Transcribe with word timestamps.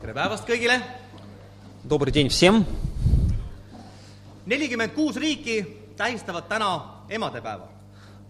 tere 0.00 0.12
päevast 0.14 0.46
kõigile! 0.48 0.80
Добрый 1.84 2.12
день 2.12 2.28
всем! 2.28 2.64
nelikümmend 4.46 4.90
kuus 4.94 5.16
riiki 5.16 5.62
tähistavad 5.96 6.48
täna 6.48 6.70
emadepäeva 7.08 7.68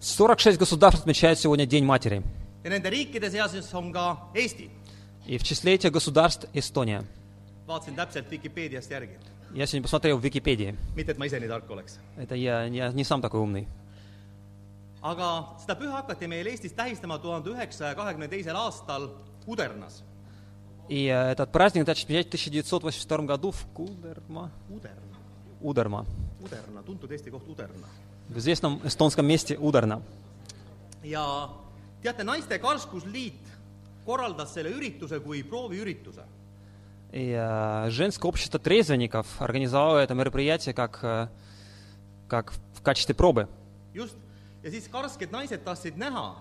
46 0.00 0.58
государств 0.58 1.00
отмечают 1.02 1.38
сегодня 1.38 1.66
День 1.66 1.84
матери. 1.84 2.22
ja 2.64 2.70
nende 2.70 2.90
riikide 2.90 3.30
seas 3.30 3.74
on 3.74 3.92
ka 3.92 4.16
Eesti. 4.34 4.70
И 5.26 5.38
в 5.38 5.42
числе 5.44 5.74
этих 5.74 5.92
государств 5.92 6.46
Эстония. 6.54 7.04
vaatasin 7.68 7.94
täpselt 7.96 8.30
Vikipeediast 8.30 8.90
järgi, 8.90 9.16
Я 9.54 9.66
сегодня 9.66 9.82
посмотрел 9.82 10.18
в 10.18 10.22
Википедии. 10.24 10.74
mitte 10.96 11.12
et 11.12 11.18
ma 11.18 11.24
ise 11.26 11.38
nii 11.40 11.48
tark 11.48 11.70
oleks. 11.70 11.98
Это 12.16 12.34
я, 12.34 12.64
я 12.64 12.92
не 12.92 13.04
сам 13.04 13.20
такой 13.22 13.40
умный. 13.40 13.66
aga 15.02 15.56
seda 15.58 15.74
püha 15.74 15.92
hakati 16.02 16.26
meil 16.28 16.46
Eestis 16.46 16.72
tähistama 16.72 17.18
tuhande 17.18 17.50
üheksasaja 17.50 17.94
kahekümne 17.94 18.28
teisel 18.28 18.56
aastal 18.56 19.08
Udernas. 19.46 20.02
И 20.89 21.07
э, 21.07 21.31
этот 21.31 21.51
праздник 21.51 21.85
начали 21.85 22.05
отмечать 22.05 22.25
в 22.25 22.29
1982 22.29 23.17
году 23.25 23.51
в 23.51 23.65
Кудерма. 23.73 24.51
Uderna, 24.69 25.17
Удерма. 25.61 26.05
Uderna, 26.41 26.81
tuntud 26.83 27.11
eesti 27.11 27.29
koht 27.31 27.47
Uderna. 27.47 27.87
В 28.29 28.37
известном 28.37 28.81
эстонском 28.83 29.25
месте 29.25 29.57
Удерна. 29.57 30.01
ja 31.03 31.49
teate, 32.01 32.23
Naiste 32.23 32.59
Karskusliit 32.59 33.39
korraldas 34.05 34.53
selle 34.53 34.69
ürituse 34.69 35.19
kui 35.19 35.43
prooviürituse 35.43 36.23
И 37.11 37.31
э, 37.31 37.89
женское 37.89 38.27
общество 38.27 38.59
трезвенников 38.59 39.41
организовало 39.41 39.99
это 39.99 40.13
мероприятие 40.13 40.73
как, 40.73 40.99
э, 41.03 41.27
как 42.27 42.53
в 42.73 42.81
качестве 42.81 43.15
пробы. 43.15 43.47
just, 43.93 44.15
ja 44.63 44.69
siis 44.71 44.87
karsked 44.89 45.31
naised 45.31 45.63
tahtsid 45.63 45.97
näha, 45.97 46.35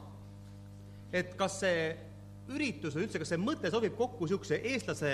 et 1.13 1.35
kas 1.37 1.61
see 1.61 1.97
üritus 2.52 2.96
või 2.96 3.06
üldse, 3.06 3.20
kas 3.22 3.32
see 3.34 3.40
mõte 3.40 3.72
sobib 3.72 3.96
kokku 3.98 4.26
niisuguse 4.26 4.60
eestlase 4.74 5.14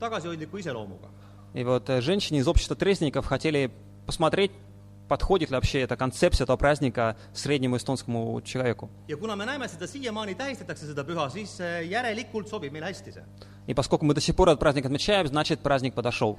tagasihoidliku 0.00 0.58
iseloomuga. 0.58 1.08
И 1.54 1.62
вот 1.62 1.88
э, 1.88 2.00
женщины 2.00 2.38
из 2.38 2.48
общества 2.48 2.74
трезвенников 2.74 3.26
хотели 3.26 3.70
посмотреть, 4.06 4.50
подходит 5.08 5.50
ли 5.50 5.54
вообще 5.54 5.82
эта 5.82 5.96
концепция 5.96 6.44
этого 6.44 6.56
праздника 6.56 7.16
среднему 7.32 7.76
эстонскому 7.76 8.40
человеку. 8.42 8.90
ja 9.08 9.16
kuna 9.16 9.36
me 9.36 9.46
näeme 9.46 9.68
seda 9.68 9.86
siiamaani 9.86 10.34
tähistatakse, 10.34 10.86
seda 10.86 11.04
püha, 11.04 11.30
siis 11.30 11.60
äh, 11.60 11.86
järelikult 11.86 12.48
sobib 12.48 12.72
meile 12.72 12.86
hästi 12.86 13.12
see. 13.12 13.24
И 13.66 13.74
поскольку 13.74 14.04
мы 14.04 14.14
до 14.14 14.20
сих 14.20 14.34
пор 14.34 14.48
этот 14.48 14.60
праздник 14.60 14.84
отмечаем, 14.86 15.26
значит 15.26 15.60
праздник 15.60 15.94
подошел. 15.94 16.36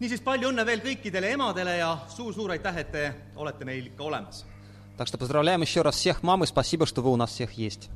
niisiis, 0.00 0.20
palju 0.20 0.48
õnne 0.50 0.64
veel 0.66 0.80
kõikidele 0.80 1.32
emadele 1.34 1.76
ja 1.76 1.98
suur-suur 2.08 2.50
aitäh, 2.50 2.76
et 2.76 2.92
te 2.92 3.14
olete 3.36 3.64
meil 3.64 3.86
ikka 3.86 4.02
olemas. 4.04 4.44
Так 4.96 5.08
что 5.08 5.18
поздравляем 5.18 5.62
еще 5.62 5.82
раз 5.82 5.96
всех 5.96 6.22
мам 6.22 6.44
и 6.44 6.46
спасибо, 6.46 6.86
что 6.86 7.02
вы 7.02 7.10
у 7.10 7.16
нас 7.16 7.30
всех 7.30 7.52
есть. 7.52 7.88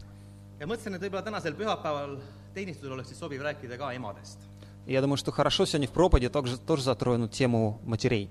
Ja 0.62 0.68
mõtlesin, 0.70 0.94
et 0.96 1.02
võib-olla 1.02 1.26
tänasel 1.26 1.56
pühapäeval 1.58 2.20
teenistusel 2.54 2.94
oleks 2.94 3.10
siis 3.10 3.20
sobiv 3.22 3.42
rääkida 3.42 3.80
ka 3.82 3.92
emadest. 3.98 4.40
Я 4.88 5.02
думаю, 5.02 5.18
что 5.18 5.32
хорошо 5.32 5.66
сегодня 5.66 5.88
в 5.88 5.92
проповеди 5.92 6.30
тоже, 6.30 6.58
тоже 6.58 6.84
затронут 6.84 7.32
тему 7.32 7.80
матерей. 7.86 8.30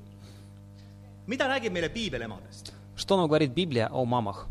mida 1.26 1.46
räägib 1.48 1.72
meile 1.72 1.88
piibel 1.88 2.22
emadest? 2.22 2.72
Что 2.96 3.16
нам 3.16 3.26
говорит 3.26 3.52
Библия 3.52 3.88
о 3.88 4.04
мамах? 4.04 4.46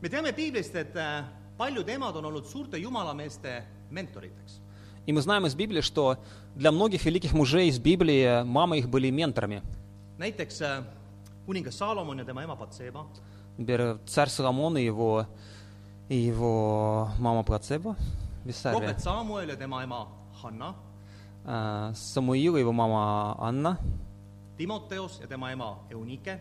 me 0.00 0.08
teame 0.08 0.32
piiblist, 0.32 0.74
et 0.74 0.96
äh, 0.96 1.24
paljud 1.58 1.88
emad 1.88 2.16
on 2.16 2.24
olnud 2.24 2.46
suurte 2.46 2.78
jumalameeste 2.78 3.64
mentoriteks. 3.90 4.60
И 5.06 5.12
мы 5.12 5.22
знаем 5.22 5.46
из 5.46 5.54
Библии, 5.54 5.80
что 5.80 6.18
для 6.54 6.70
многих 6.70 7.04
великих 7.04 7.32
мужей 7.32 7.68
из 7.68 7.78
Библии 7.78 8.42
мамы 8.44 8.78
их 8.78 8.88
были 8.88 9.10
менторами. 9.10 9.62
näiteks 10.18 10.60
äh, 10.62 10.82
kuningas 11.46 11.78
Saalomon 11.78 12.18
ja 12.18 12.24
tema 12.24 12.42
ema 12.42 12.56
Patseba, 12.56 13.06
Например, 13.58 13.98
царь 14.06 14.28
Соломон 14.28 14.78
и 14.78 14.84
его, 14.84 15.26
и 16.08 16.16
его 16.16 17.10
мама 17.18 17.42
Плацеба, 17.42 17.96
Виссария, 18.44 18.78
prophet 18.80 18.98
Samuel 18.98 19.48
ja 19.50 19.56
tema 19.56 19.82
ema 19.82 20.06
Hanna, 20.42 20.74
а, 21.44 21.92
Самуил 21.94 22.56
и 22.56 22.60
его 22.60 22.72
мама 22.72 23.36
Анна, 23.38 23.78
Timoteos 24.58 25.20
ja 25.20 25.26
tema 25.26 25.52
ema 25.52 25.78
Eunike. 25.90 26.38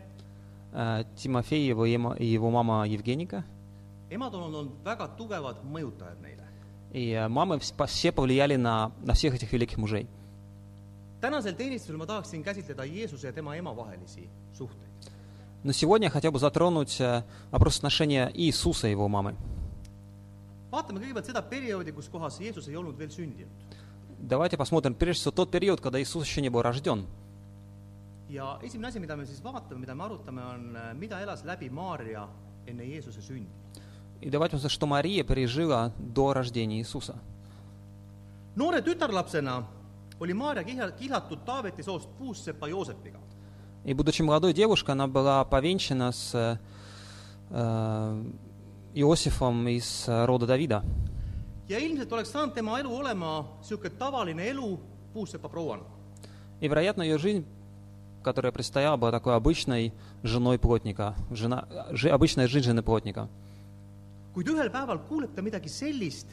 а, 0.73 1.03
Тимофей 1.15 1.63
и 1.65 1.67
его, 1.67 1.85
ема- 1.85 2.15
и 2.17 2.25
его 2.25 2.49
мама 2.51 2.85
Евгеника. 2.87 3.43
emad 4.09 4.33
on 4.35 4.43
olnud 4.43 4.69
väga 4.85 5.07
tugevad 5.17 5.55
mõjutajad 5.63 6.17
neile. 6.21 6.43
И 6.93 7.13
а, 7.13 7.27
мамы 7.27 7.57
вс- 7.57 7.73
по- 7.75 7.85
все 7.87 8.11
повлияли 8.11 8.55
на, 8.55 8.91
на 9.03 9.13
всех 9.13 9.33
этих 9.35 9.51
великих 9.51 9.77
мужей. 9.77 10.07
tänasel 11.19 11.55
teenistusel 11.55 11.97
ma 11.97 12.05
tahaksin 12.05 12.43
käsitleda 12.43 12.83
Jeesuse 12.85 13.27
ja 13.27 13.33
tema 13.33 13.55
ema 13.55 13.75
vahelisi 13.75 14.29
suhteid. 14.53 14.87
Но 15.63 15.71
сегодня 15.73 16.05
я 16.07 16.11
хотел 16.11 16.31
бы 16.31 16.39
затронуть 16.39 17.01
э, 17.01 17.23
вопрос 17.51 17.77
отношения 17.77 18.31
Иисуса 18.33 18.87
и 18.87 18.91
его 18.91 19.07
мамы. 19.09 19.35
Vaatame 20.71 20.99
kõigepealt 20.99 21.25
seda 21.25 21.41
perioodi, 21.41 21.91
kus 21.91 22.09
kohas 22.09 22.39
Jeesus 22.39 22.67
ei 22.67 22.75
olnud 22.75 22.97
veel 22.97 23.09
sündinud. 23.09 23.51
Давайте 24.19 24.57
посмотрим 24.57 24.95
прежде 24.95 25.21
всего 25.21 25.31
тот 25.31 25.51
период, 25.51 25.79
когда 25.79 26.01
Иисус 26.01 26.25
еще 26.25 26.41
не 26.41 26.49
был 26.49 26.61
рожден. 26.61 27.05
ja 28.29 28.59
esimene 28.61 28.87
asi, 28.87 28.99
mida 28.99 29.15
me 29.15 29.25
siis 29.25 29.43
vaatame, 29.43 29.79
mida 29.79 29.95
me 29.95 30.03
arutame, 30.03 30.41
on, 30.41 30.77
mida 30.99 31.19
elas 31.21 31.43
läbi 31.45 31.69
Maarja 31.69 32.27
enne 32.67 32.83
Jeesuse 32.83 33.21
sündi. 33.21 33.49
И 34.19 34.29
давайте 34.29 34.55
посмотрим, 34.55 34.73
что 34.73 34.87
Мария 34.87 35.23
пережила 35.23 35.93
до 35.99 36.33
рождения 36.33 36.79
Иисуса. 36.79 37.15
noore 38.55 38.81
tütarlapsena 38.81 39.63
oli 40.19 40.33
Maarja 40.33 40.63
kihla, 40.63 40.91
kihlatud 40.91 41.39
Taaveti 41.45 41.83
soost 41.83 42.09
puussepa 42.17 42.67
Joosepiga. 42.67 43.19
И 43.85 43.93
будучи 43.93 44.21
молодой 44.21 44.53
девушкой, 44.53 44.91
она 44.91 45.07
была 45.07 45.45
повенчана 45.45 46.11
с 46.11 46.59
э, 47.51 48.23
Иосифом 49.01 49.67
из 49.67 50.05
э, 50.07 50.25
рода 50.25 50.45
Давида. 50.47 50.83
ja 51.69 51.77
ilmselt 51.79 52.11
oleks 52.13 52.31
saanud 52.31 52.53
tema 52.55 52.79
elu 52.79 52.95
olema 52.95 53.45
niisugune 53.59 53.89
tavaline 53.89 54.43
elu. 54.49 54.79
И, 56.61 56.67
вероятно, 56.67 57.01
ее 57.01 57.17
жизнь, 57.17 57.43
которая 58.23 58.51
предстояла, 58.51 58.97
была 58.97 59.11
такой 59.11 59.35
обычной 59.35 59.91
женой 60.21 60.59
плотника, 60.59 61.15
жена, 61.31 61.67
жи- 61.91 62.09
обычная 62.09 62.47
жизнь 62.47 62.65
жены 62.65 62.83
плотника. 62.83 63.27
kuid 64.35 64.47
ühel 64.47 64.69
päeval 64.69 64.99
kuuleb 65.09 65.33
ta 65.33 65.41
midagi 65.41 65.69
sellist, 65.69 66.27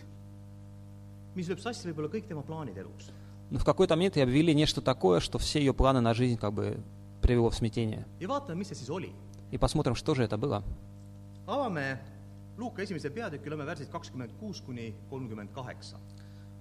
mis 1.35 1.49
lööb 1.49 1.61
sassi 1.61 1.89
võib-olla 1.89 2.11
kõik 2.13 2.29
tema 2.29 2.43
plaanid 2.43 2.77
elus. 2.77 3.11
Но 3.51 3.59
в 3.59 3.65
какой-то 3.65 3.97
момент 3.97 4.17
ей 4.17 4.23
объявили 4.23 4.53
нечто 4.53 4.83
такое, 4.83 5.21
что 5.21 5.39
все 5.39 5.61
ее 5.61 5.73
планы 5.73 6.01
на 6.01 6.13
жизнь 6.13 6.37
как 6.37 6.53
бы 6.53 6.77
привело 7.23 7.49
в 7.49 7.55
смятение. 7.55 8.05
И 9.51 9.59
посмотрим, 9.59 9.95
что 9.95 10.15
же 10.15 10.23
это 10.25 10.37
было. 10.37 10.63
avame 11.47 11.99
Luuka 12.58 12.82
esimese 12.82 13.10
peatüki, 13.10 13.50
loeme 13.50 13.66
värsid 13.66 13.90
kakskümmend 13.92 14.32
kuus 14.40 14.62
kuni 14.62 14.94
kolmkümmend 15.10 15.50
kaheksa. 15.54 15.98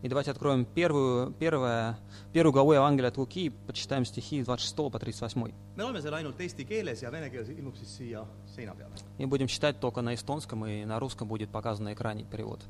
И 0.00 0.09
давайте 0.09 0.31
откроем 0.31 0.65
первую, 0.65 1.32
первое, 1.32 1.99
первую 2.32 2.53
главу 2.53 2.72
Евангелия 2.72 3.09
от 3.09 3.16
Луки, 3.16 3.50
почитаем 3.66 4.04
стихи 4.04 4.41
с 4.41 4.47
26 4.47 4.76
по 4.93 4.99
38. 4.99 5.53
me 5.76 5.82
loeme 5.82 6.00
selle 6.00 6.16
ainult 6.16 6.41
eesti 6.41 6.65
keeles 6.65 7.03
ja 7.03 7.10
vene 7.10 7.31
keeles 7.31 7.49
ilmub 7.49 7.75
siis 7.75 7.97
siia 7.97 8.25
seina 8.47 8.75
peale. 8.75 8.94
И 9.19 9.26
будем 9.26 9.49
читать 9.49 9.81
только 9.81 10.00
на 10.00 10.15
эстонском, 10.15 10.65
и 10.66 10.84
на 10.84 11.00
русском 11.00 11.26
будет 11.26 11.50
показан 11.50 11.84
на 11.87 11.94
экране 11.94 12.25
перевод. 12.25 12.60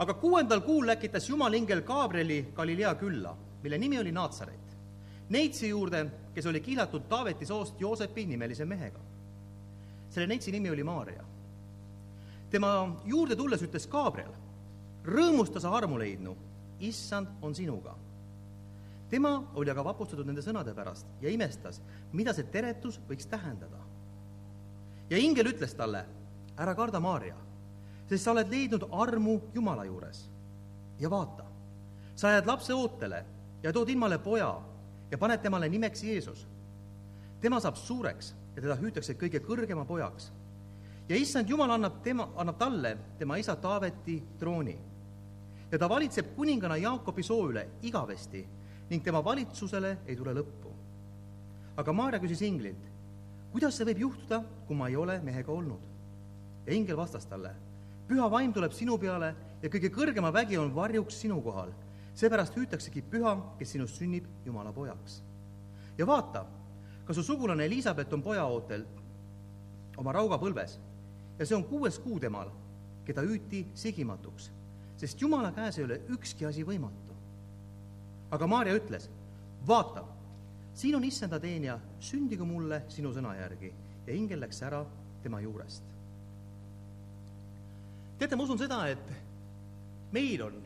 aga 0.00 0.14
kuuendal 0.14 0.60
kuul 0.60 0.86
läkitas 0.86 1.28
Jumal 1.28 1.54
ingel 1.54 1.82
Gabrieli 1.82 2.48
Galilea 2.56 2.94
külla, 2.94 3.36
mille 3.62 3.78
nimi 3.78 3.98
oli 3.98 4.12
Naatsaret. 4.12 4.66
Neitsi 5.28 5.68
juurde, 5.68 6.10
kes 6.34 6.46
oli 6.46 6.60
kihlatud 6.60 7.02
Taaveti 7.08 7.46
soost 7.46 7.80
Joosepi 7.80 8.26
nimelise 8.26 8.64
mehega. 8.64 8.98
selle 10.10 10.26
neitsi 10.26 10.50
nimi 10.52 10.70
oli 10.70 10.82
Maarja. 10.82 11.22
tema 12.49 13.01
juurde 13.05 13.35
tulles 13.35 13.61
ütles 13.61 13.87
Gabriel, 13.91 14.33
rõõmusta 15.05 15.61
sa 15.61 15.71
armu 15.77 15.97
leidnu, 16.01 16.35
issand 16.79 17.27
on 17.41 17.55
sinuga. 17.55 17.95
tema 19.09 19.51
oli 19.55 19.69
aga 19.69 19.83
vapustatud 19.83 20.25
nende 20.25 20.41
sõnade 20.41 20.73
pärast 20.73 21.05
ja 21.21 21.29
imestas, 21.29 21.81
mida 22.13 22.33
see 22.33 22.43
teretus 22.43 22.99
võiks 23.09 23.29
tähendada. 23.29 23.79
ja 25.09 25.17
ingel 25.17 25.47
ütles 25.47 25.73
talle, 25.73 26.05
ära 26.57 26.75
karda, 26.75 26.99
Maarja 26.99 27.45
sest 28.09 28.25
sa 28.25 28.33
oled 28.35 28.51
leidnud 28.51 28.85
armu 28.91 29.39
Jumala 29.53 29.85
juures. 29.85 30.29
ja 30.99 31.09
vaata, 31.09 31.45
sa 32.15 32.31
jääd 32.31 32.47
lapse 32.47 32.73
ootele 32.73 33.25
ja 33.63 33.73
tood 33.73 33.89
ilmale 33.89 34.17
poja 34.19 34.61
ja 35.11 35.17
paned 35.17 35.41
temale 35.41 35.69
nimeks 35.69 36.03
Jeesus. 36.03 36.47
tema 37.41 37.59
saab 37.59 37.75
suureks 37.75 38.35
ja 38.55 38.61
teda 38.61 38.75
hüütakse 38.75 39.13
kõige 39.13 39.39
kõrgema 39.39 39.85
pojaks. 39.85 40.31
Ja 41.09 41.15
issand 41.15 41.49
Jumal 41.49 41.69
annab 41.71 42.01
tema, 42.03 42.29
annab 42.35 42.57
talle 42.57 42.97
tema 43.17 43.37
isa 43.37 43.55
Taaveti 43.55 44.23
trooni. 44.39 44.77
ja 45.71 45.79
ta 45.79 45.89
valitseb 45.89 46.35
kuningana 46.35 46.77
Jaakobi 46.77 47.23
soo 47.23 47.49
üle 47.49 47.67
igavesti 47.81 48.45
ning 48.89 49.03
tema 49.03 49.23
valitsusele 49.23 49.97
ei 50.07 50.15
tule 50.15 50.33
lõppu. 50.33 50.71
aga 51.77 51.93
Maarja 51.93 52.19
küsis 52.19 52.41
inglilt, 52.41 52.89
kuidas 53.51 53.77
see 53.77 53.85
võib 53.85 53.99
juhtuda, 53.99 54.43
kui 54.67 54.75
ma 54.75 54.87
ei 54.87 54.95
ole 54.95 55.19
mehega 55.21 55.51
olnud? 55.51 55.81
ja 56.65 56.73
ingel 56.73 56.97
vastas 56.97 57.25
talle 57.25 57.53
püha 58.07 58.29
vaim 58.31 58.53
tuleb 58.53 58.73
sinu 58.73 58.97
peale 58.97 59.33
ja 59.61 59.69
kõige 59.69 59.89
kõrgema 59.93 60.31
vägi 60.33 60.57
on 60.57 60.73
varjuks 60.75 61.21
sinu 61.21 61.41
kohal. 61.41 61.69
seepärast 62.15 62.55
hüütaksegi 62.55 63.01
püha, 63.01 63.35
kes 63.59 63.71
sinust 63.71 63.97
sünnib 63.99 64.25
Jumala 64.45 64.73
pojaks. 64.73 65.21
ja 65.97 66.05
vaata, 66.07 66.45
ka 67.05 67.13
su 67.13 67.23
sugulane 67.23 67.65
Elizabeth 67.65 68.13
on 68.13 68.21
pojaootel 68.21 68.85
oma 69.97 70.11
raugapõlves 70.11 70.79
ja 71.38 71.46
see 71.46 71.56
on 71.56 71.64
kuues 71.64 71.98
kuu 71.98 72.18
temal, 72.20 72.50
keda 73.04 73.24
hüüti 73.24 73.64
sigimatuks, 73.74 74.50
sest 75.00 75.20
Jumala 75.20 75.52
käes 75.56 75.78
ei 75.78 75.86
ole 75.86 76.00
ükski 76.14 76.46
asi 76.46 76.64
võimatu. 76.64 77.14
aga 78.30 78.46
Maarja 78.46 78.74
ütles, 78.78 79.08
vaata, 79.66 80.04
siin 80.74 80.96
on 80.96 81.04
issanda 81.04 81.40
teenija, 81.40 81.78
sündigu 82.00 82.44
mulle 82.46 82.84
sinu 82.88 83.10
sõna 83.12 83.34
järgi 83.34 83.72
ja 84.06 84.14
ingel 84.14 84.40
läks 84.40 84.62
ära 84.62 84.84
tema 85.22 85.40
juurest. 85.40 85.82
teate, 88.18 88.36
ma 88.36 88.44
usun 88.44 88.58
seda, 88.58 88.84
et 88.88 89.12
meil 90.12 90.42
on 90.42 90.62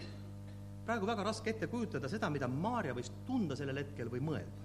praegu 0.85 1.07
väga 1.07 1.25
raske 1.25 1.51
ette 1.51 1.67
kujutada 1.67 2.09
seda, 2.09 2.29
mida 2.31 2.49
Maarja 2.49 2.95
võis 2.95 3.11
tunda 3.27 3.57
sellel 3.57 3.79
hetkel 3.85 4.11
või 4.11 4.21
mõelda. 4.21 4.61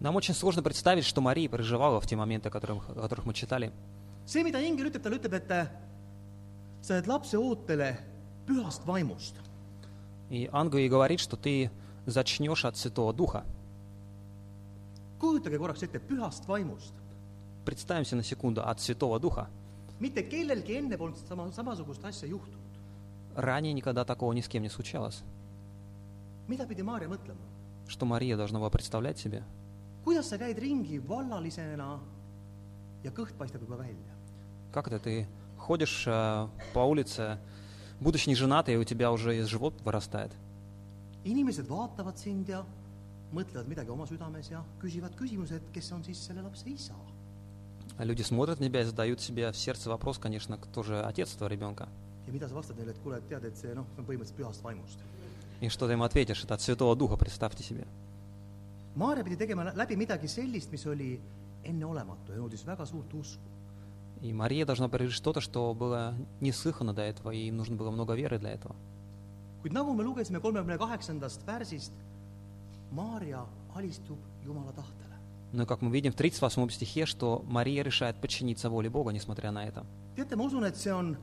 Нам 0.00 0.16
очень 0.16 0.34
сложно 0.34 0.62
представить, 0.62 1.04
что 1.04 1.20
Мария 1.20 1.48
переживала 1.48 2.00
в 2.00 2.06
те 2.06 2.16
моменты, 2.16 2.48
о 2.48 2.50
которых, 2.50 2.88
о 2.90 3.00
которых 3.02 3.26
мы 3.26 3.34
читали. 3.34 3.70
see, 4.28 4.42
mida 4.44 4.60
ingel 4.60 4.88
ütleb, 4.90 5.02
talle 5.02 5.16
ütleb, 5.20 5.34
et 5.34 5.50
äh, 5.50 5.66
sa 6.80 6.94
oled 6.94 7.06
lapse 7.08 7.38
ootele 7.38 7.96
pühast 8.46 8.86
vaimust. 8.86 9.40
И 10.30 10.48
ангел 10.52 10.78
ей 10.78 10.88
говорит, 10.88 11.20
что 11.20 11.36
ты 11.36 11.70
зачнешь 12.06 12.64
от 12.64 12.76
Святого 12.76 13.12
Духа. 13.12 13.44
kujutage 15.18 15.58
korraks 15.58 15.82
ette 15.82 15.98
pühast 16.00 16.46
vaimust. 16.46 16.94
Представимся 17.64 18.16
на 18.16 18.22
секунду 18.22 18.62
от 18.62 18.80
Святого 18.80 19.20
Духа. 19.20 19.48
mitte 20.00 20.22
kellelgi 20.22 20.76
enne 20.76 20.96
polnud 20.98 21.16
sama, 21.28 21.52
samasugust 21.52 22.04
asja 22.04 22.26
juhtunud. 22.26 22.60
Ранее 23.36 23.72
никогда 23.72 24.04
такого 24.04 24.32
ни 24.32 24.40
с 24.40 24.48
кем 24.48 24.62
не 24.62 24.68
случалось. 24.68 25.22
mida 26.48 26.66
pidi 26.66 26.82
Maarja 26.82 27.08
mõtlema? 27.08 27.40
Что 27.88 28.06
Мария 28.06 28.36
должна 28.36 28.58
была 28.58 28.70
представлять 28.70 29.18
себе? 29.18 29.42
kuidas 30.04 30.28
sa 30.28 30.36
käid 30.36 30.58
ringi 30.58 30.98
vallalisena 31.00 32.00
ja 33.02 33.10
kõht 33.10 33.32
paistab 33.38 33.62
juba 33.62 33.76
välja? 33.76 34.12
Как 34.71 34.87
это 34.87 34.99
ты 34.99 35.27
ходишь 35.57 36.03
э, 36.07 36.47
по 36.73 36.79
улице, 36.79 37.37
будучи 37.99 38.29
не 38.29 38.35
женатой, 38.35 38.75
и 38.75 38.77
у 38.77 38.83
тебя 38.83 39.11
уже 39.11 39.37
из 39.37 39.47
живот 39.47 39.73
вырастает? 39.83 40.31
inimesed 41.25 41.67
vaatavad 41.67 42.15
sind 42.17 42.47
ja 42.47 42.63
mõtlevad 43.35 43.67
midagi 43.67 43.91
oma 43.91 44.05
südames 44.07 44.47
ja 44.49 44.61
küsivad 44.81 45.13
küsimuse, 45.19 45.57
et 45.59 45.65
kes 45.75 45.91
on 45.91 46.03
siis 46.03 46.17
selle 46.25 46.41
lapse 46.41 46.69
isa. 46.69 46.95
А 47.97 48.05
Люди 48.05 48.21
смотрят 48.21 48.59
на 48.61 48.67
тебя 48.67 48.81
и 48.81 48.85
задают 48.85 49.19
себе 49.19 49.51
в 49.51 49.57
сердце 49.57 49.89
вопрос, 49.89 50.17
конечно, 50.17 50.57
кто 50.57 50.81
же 50.83 51.01
отец 51.01 51.35
этого 51.35 51.49
ребенка? 51.49 51.89
ja 52.27 52.31
mida 52.31 52.47
sa 52.47 52.55
vastad 52.55 52.77
neile, 52.77 52.91
et 52.91 52.99
kuule, 53.03 53.17
et 53.17 53.27
tead, 53.27 53.43
et 53.43 53.57
see 53.57 53.73
noh, 53.75 53.85
see 53.95 53.99
on 53.99 54.05
põhimõtteliselt 54.05 54.37
pühast 54.37 54.63
vaimust. 54.63 54.99
И 55.61 55.67
что 55.67 55.87
ты 55.87 55.93
им 55.93 56.03
ответишь? 56.03 56.43
Это 56.43 56.53
от 56.53 56.61
Святого 56.61 56.95
Духа, 56.95 57.17
представьте 57.17 57.63
себе. 57.63 57.85
Maarja 58.95 59.23
pidi 59.23 59.35
tegema 59.35 59.63
lä- 59.65 59.73
läbi 59.75 59.95
midagi 59.97 60.27
sellist, 60.27 60.71
mis 60.71 60.85
oli 60.87 61.19
enneolematu 61.63 62.31
ja 62.31 62.37
nõudis 62.37 62.65
väga 62.65 62.85
suurt 62.85 63.13
usku. 63.13 63.41
И 64.21 64.33
Мария 64.33 64.65
должна 64.65 64.89
пережить 64.89 65.15
что-то, 65.15 65.41
что 65.41 65.73
было 65.73 66.13
неслыхано 66.41 66.93
до 66.93 67.01
этого, 67.01 67.31
и 67.31 67.47
им 67.47 67.57
нужно 67.57 67.75
было 67.75 67.91
много 67.91 68.13
веры 68.15 68.37
для 68.37 68.51
этого. 68.51 68.75
kuid 69.61 69.73
nagu 69.73 69.93
me 69.93 70.03
lugesime 70.03 70.39
kolmekümne 70.39 70.77
kaheksandast 70.77 71.43
värsist, 71.47 71.91
Maarja 72.91 73.45
alistub 73.75 74.17
Jumala 74.45 74.71
tahtele. 74.71 75.15
Но 75.51 75.65
как 75.65 75.81
мы 75.81 75.91
видим 75.91 76.11
в 76.11 76.15
38 76.15 76.69
стихе, 76.69 77.05
что 77.05 77.43
Мария 77.47 77.83
решает 77.83 78.15
подчиниться 78.17 78.69
воле 78.69 78.89
Бога, 78.89 79.11
несмотря 79.11 79.51
на 79.51 79.67
это. 79.67 79.85
teate, 80.15 80.35
ma 80.35 80.43
usun, 80.43 80.63
et 80.63 80.75
see 80.75 80.91
on 80.93 81.17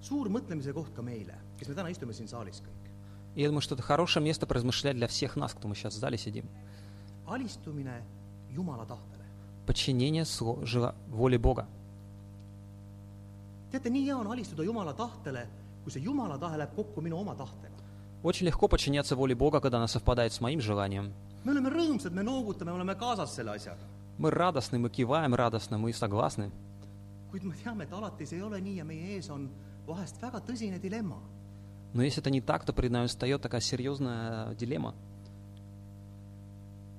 suur 0.00 0.28
mõtlemise 0.28 0.72
koht 0.72 0.92
ka 0.94 1.02
meile, 1.02 1.34
kes 1.58 1.68
me 1.68 1.74
täna 1.74 1.90
istume 1.90 2.14
siin 2.14 2.28
saalis 2.28 2.62
kõik. 2.62 2.82
Я 3.34 3.48
думаю, 3.48 3.62
что 3.62 3.74
это 3.74 3.82
хорошее 3.82 4.24
место 4.24 4.46
поразмышлять 4.46 4.96
для 4.96 5.06
всех 5.06 5.36
нас, 5.36 5.54
кто 5.54 5.68
мы 5.68 5.74
сейчас 5.74 5.94
в 5.94 5.98
зале 5.98 6.18
сидим. 6.18 6.48
alistumine 7.26 8.02
Jumala 8.50 8.86
tahtele. 8.86 9.24
Подчинение 9.66 10.24
воле 11.08 11.38
Бога. 11.38 11.68
Teate, 13.72 13.90
nii 13.90 14.04
hea 14.06 14.16
on 14.16 14.28
alistuda 14.32 14.64
Jumala 14.66 14.92
tahtele, 14.94 15.46
kui 15.84 15.92
see 15.92 16.02
Jumala 16.04 16.38
tahe 16.38 16.58
läheb 16.60 16.74
kokku 16.76 17.00
minu 17.00 17.18
oma 17.18 17.34
tahtega. 17.34 17.80
Очень 18.22 18.46
легко 18.46 18.68
подчиняться 18.68 19.16
воле 19.16 19.34
Бога, 19.34 19.60
когда 19.60 19.78
она 19.78 19.88
совпадает 19.88 20.32
с 20.32 20.40
моим 20.40 20.60
желанием. 20.60 21.12
me 21.44 21.50
oleme 21.52 21.70
rõõmsad, 21.70 22.12
me 22.12 22.22
noogutame, 22.22 22.70
me 22.70 22.76
oleme 22.76 22.94
kaasas 22.94 23.34
selle 23.34 23.50
asjaga. 23.50 23.82
Мы 24.18 24.30
радостны, 24.30 24.78
мы 24.78 24.90
киваем 24.90 25.34
радостно, 25.34 25.78
мы 25.78 25.92
согласны. 25.92 26.50
kuid 27.32 27.42
me 27.44 27.54
teame, 27.56 27.84
et 27.84 27.92
alati 27.92 28.26
see 28.26 28.36
ei 28.36 28.42
ole 28.42 28.60
nii 28.60 28.76
ja 28.76 28.84
meie 28.84 29.16
ees 29.16 29.30
on 29.30 29.48
vahest 29.86 30.20
väga 30.22 30.38
tõsine 30.40 30.78
dilemma. 30.78 31.18
Но 31.94 32.02
если 32.02 32.22
это 32.22 32.30
не 32.30 32.40
так, 32.40 32.64
то 32.64 32.72
перед 32.72 32.90
нами 32.90 33.06
встает 33.06 33.42
такая 33.42 33.60
серьезная 33.60 34.54
дилемма. 34.54 34.94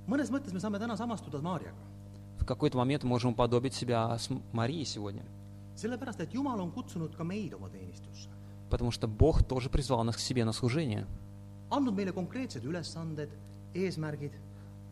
mõnes 0.08 0.30
mõttes 0.30 0.52
me 0.52 0.60
saame 0.60 0.80
täna 0.80 0.98
samastuda 0.98 1.40
Maarjaga, 1.42 1.80
В 2.40 2.46
какой-то 2.46 2.78
момент 2.78 3.04
можем 3.04 3.31
уподобить 3.31 3.74
себя 3.74 4.18
с 4.18 4.28
Марией 4.52 4.84
сегодня. 4.86 5.24
Sellepärast 5.75 6.20
et 6.22 6.34
Jumal 6.34 6.60
on 6.62 6.72
kutsunud 6.72 7.16
ka 7.16 7.24
meid 7.24 7.54
oma 7.54 7.70
teenistusse, 7.70 8.30
Потому 8.70 8.92
что 8.92 9.08
Бог 9.08 9.44
тоже 9.44 9.70
призвал 9.70 10.04
нас 10.04 10.16
к 10.16 10.20
себе 10.20 10.44
на 10.46 10.52
служение. 10.54 11.06
andnud 11.70 11.94
meile 11.96 12.12
konkreetsed 12.12 12.64
ülesanded, 12.66 13.30
eesmärgid, 13.74 14.31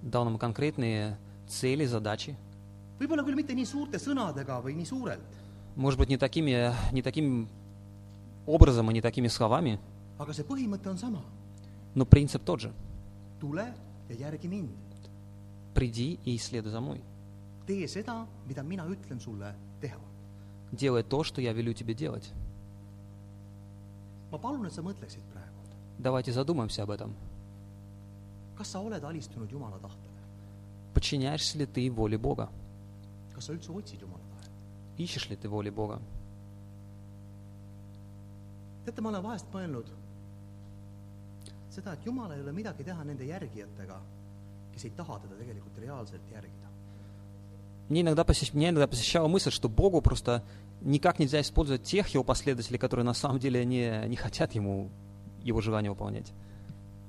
Дал 0.04 0.26
нам 0.26 0.38
конкретные 0.38 1.18
цели, 1.48 1.86
задачи. 1.86 2.36
võib-olla 3.00 3.24
küll 3.24 3.36
mitte 3.36 3.54
nii 3.54 3.66
suurte 3.66 3.98
sõnadega 4.00 4.62
või 4.64 4.76
nii 4.76 4.86
suurelt, 4.86 5.22
Может 5.76 5.98
быть, 6.00 6.10
не, 6.10 6.18
такими, 6.18 6.74
не 6.92 7.02
таким 7.02 7.48
образом 8.46 8.90
и 8.92 8.94
не 8.94 9.02
такими 9.02 9.28
словами, 9.30 9.80
aga 10.20 10.34
see 10.34 10.44
põhimõte 10.44 10.88
on 10.90 10.98
sama. 10.98 11.22
но 11.96 12.06
принцип 12.06 12.44
тот 12.44 12.60
же. 12.62 12.72
tule 13.40 13.74
ja 14.10 14.16
järgi 14.16 14.48
mind. 14.48 14.70
Приди 15.74 16.20
и 16.26 16.36
исследуй 16.36 16.72
за 16.72 16.82
мной. 16.82 17.02
tee 17.66 17.88
seda, 17.88 18.28
mida 18.48 18.62
mina 18.64 18.86
ütlen 18.86 19.20
sulle 19.20 19.56
teha. 19.80 19.98
Делай 20.73 21.03
то, 21.03 21.23
что 21.25 21.41
я 21.41 21.53
велю 21.53 21.73
тебе 21.75 21.95
делать. 21.95 22.33
ma 24.33 24.39
palun, 24.39 24.67
et 24.67 24.73
sa 24.73 24.83
mõtleksid 24.83 25.23
praegu, 25.33 25.55
Давайте 25.99 26.33
задумаемся 26.33 26.83
об 26.83 26.91
этом. 26.91 27.15
kas 28.59 28.69
sa 28.69 28.81
oled 28.81 29.03
alistunud 29.05 29.51
Jumala 29.51 29.79
tahtele? 29.79 30.13
Подчиняешься 30.95 31.59
ли 31.59 31.67
ты 31.67 31.91
воле 31.91 32.19
Бога? 32.19 32.49
kas 33.35 33.45
sa 33.47 33.53
üldse 33.53 33.71
otsid 33.73 34.01
Jumala 34.01 34.23
tahet? 34.35 34.51
Ищешь 34.99 35.29
ли 35.31 35.37
ты 35.37 35.49
воли 35.49 35.71
Бога? 35.71 36.01
teate, 38.85 39.01
ma 39.01 39.09
olen 39.11 39.23
vahest 39.23 39.47
mõelnud 39.53 39.89
seda, 41.71 41.93
et 41.93 42.05
Jumal 42.07 42.33
ei 42.33 42.41
ole 42.41 42.53
midagi 42.53 42.85
teha 42.87 43.03
nende 43.05 43.27
järgijatega, 43.29 43.97
kes 44.73 44.85
ei 44.87 44.93
taha 44.97 45.19
teda 45.25 45.35
tegelikult 45.37 45.79
reaalselt 45.83 46.31
järgida. 46.33 46.70
Мне 47.92 48.02
иногда, 48.02 48.24
посещ... 48.24 48.54
Меня 48.54 48.70
иногда 48.70 48.88
посещала 48.88 49.28
мысль, 49.28 49.52
что 49.52 49.68
Богу 49.68 50.00
просто 50.00 50.46
никак 50.80 51.20
нельзя 51.20 51.42
использовать 51.42 51.84
тех 51.84 52.08
его 52.08 52.24
последователей, 52.24 52.80
которые 52.80 53.06
на 53.06 53.14
самом 53.14 53.38
деле 53.38 53.66
не, 53.66 54.08
не 54.08 54.16
хотят 54.16 54.54
ему 54.54 54.90
его 55.44 55.60
желание 55.60 55.92
выполнять. 55.92 56.32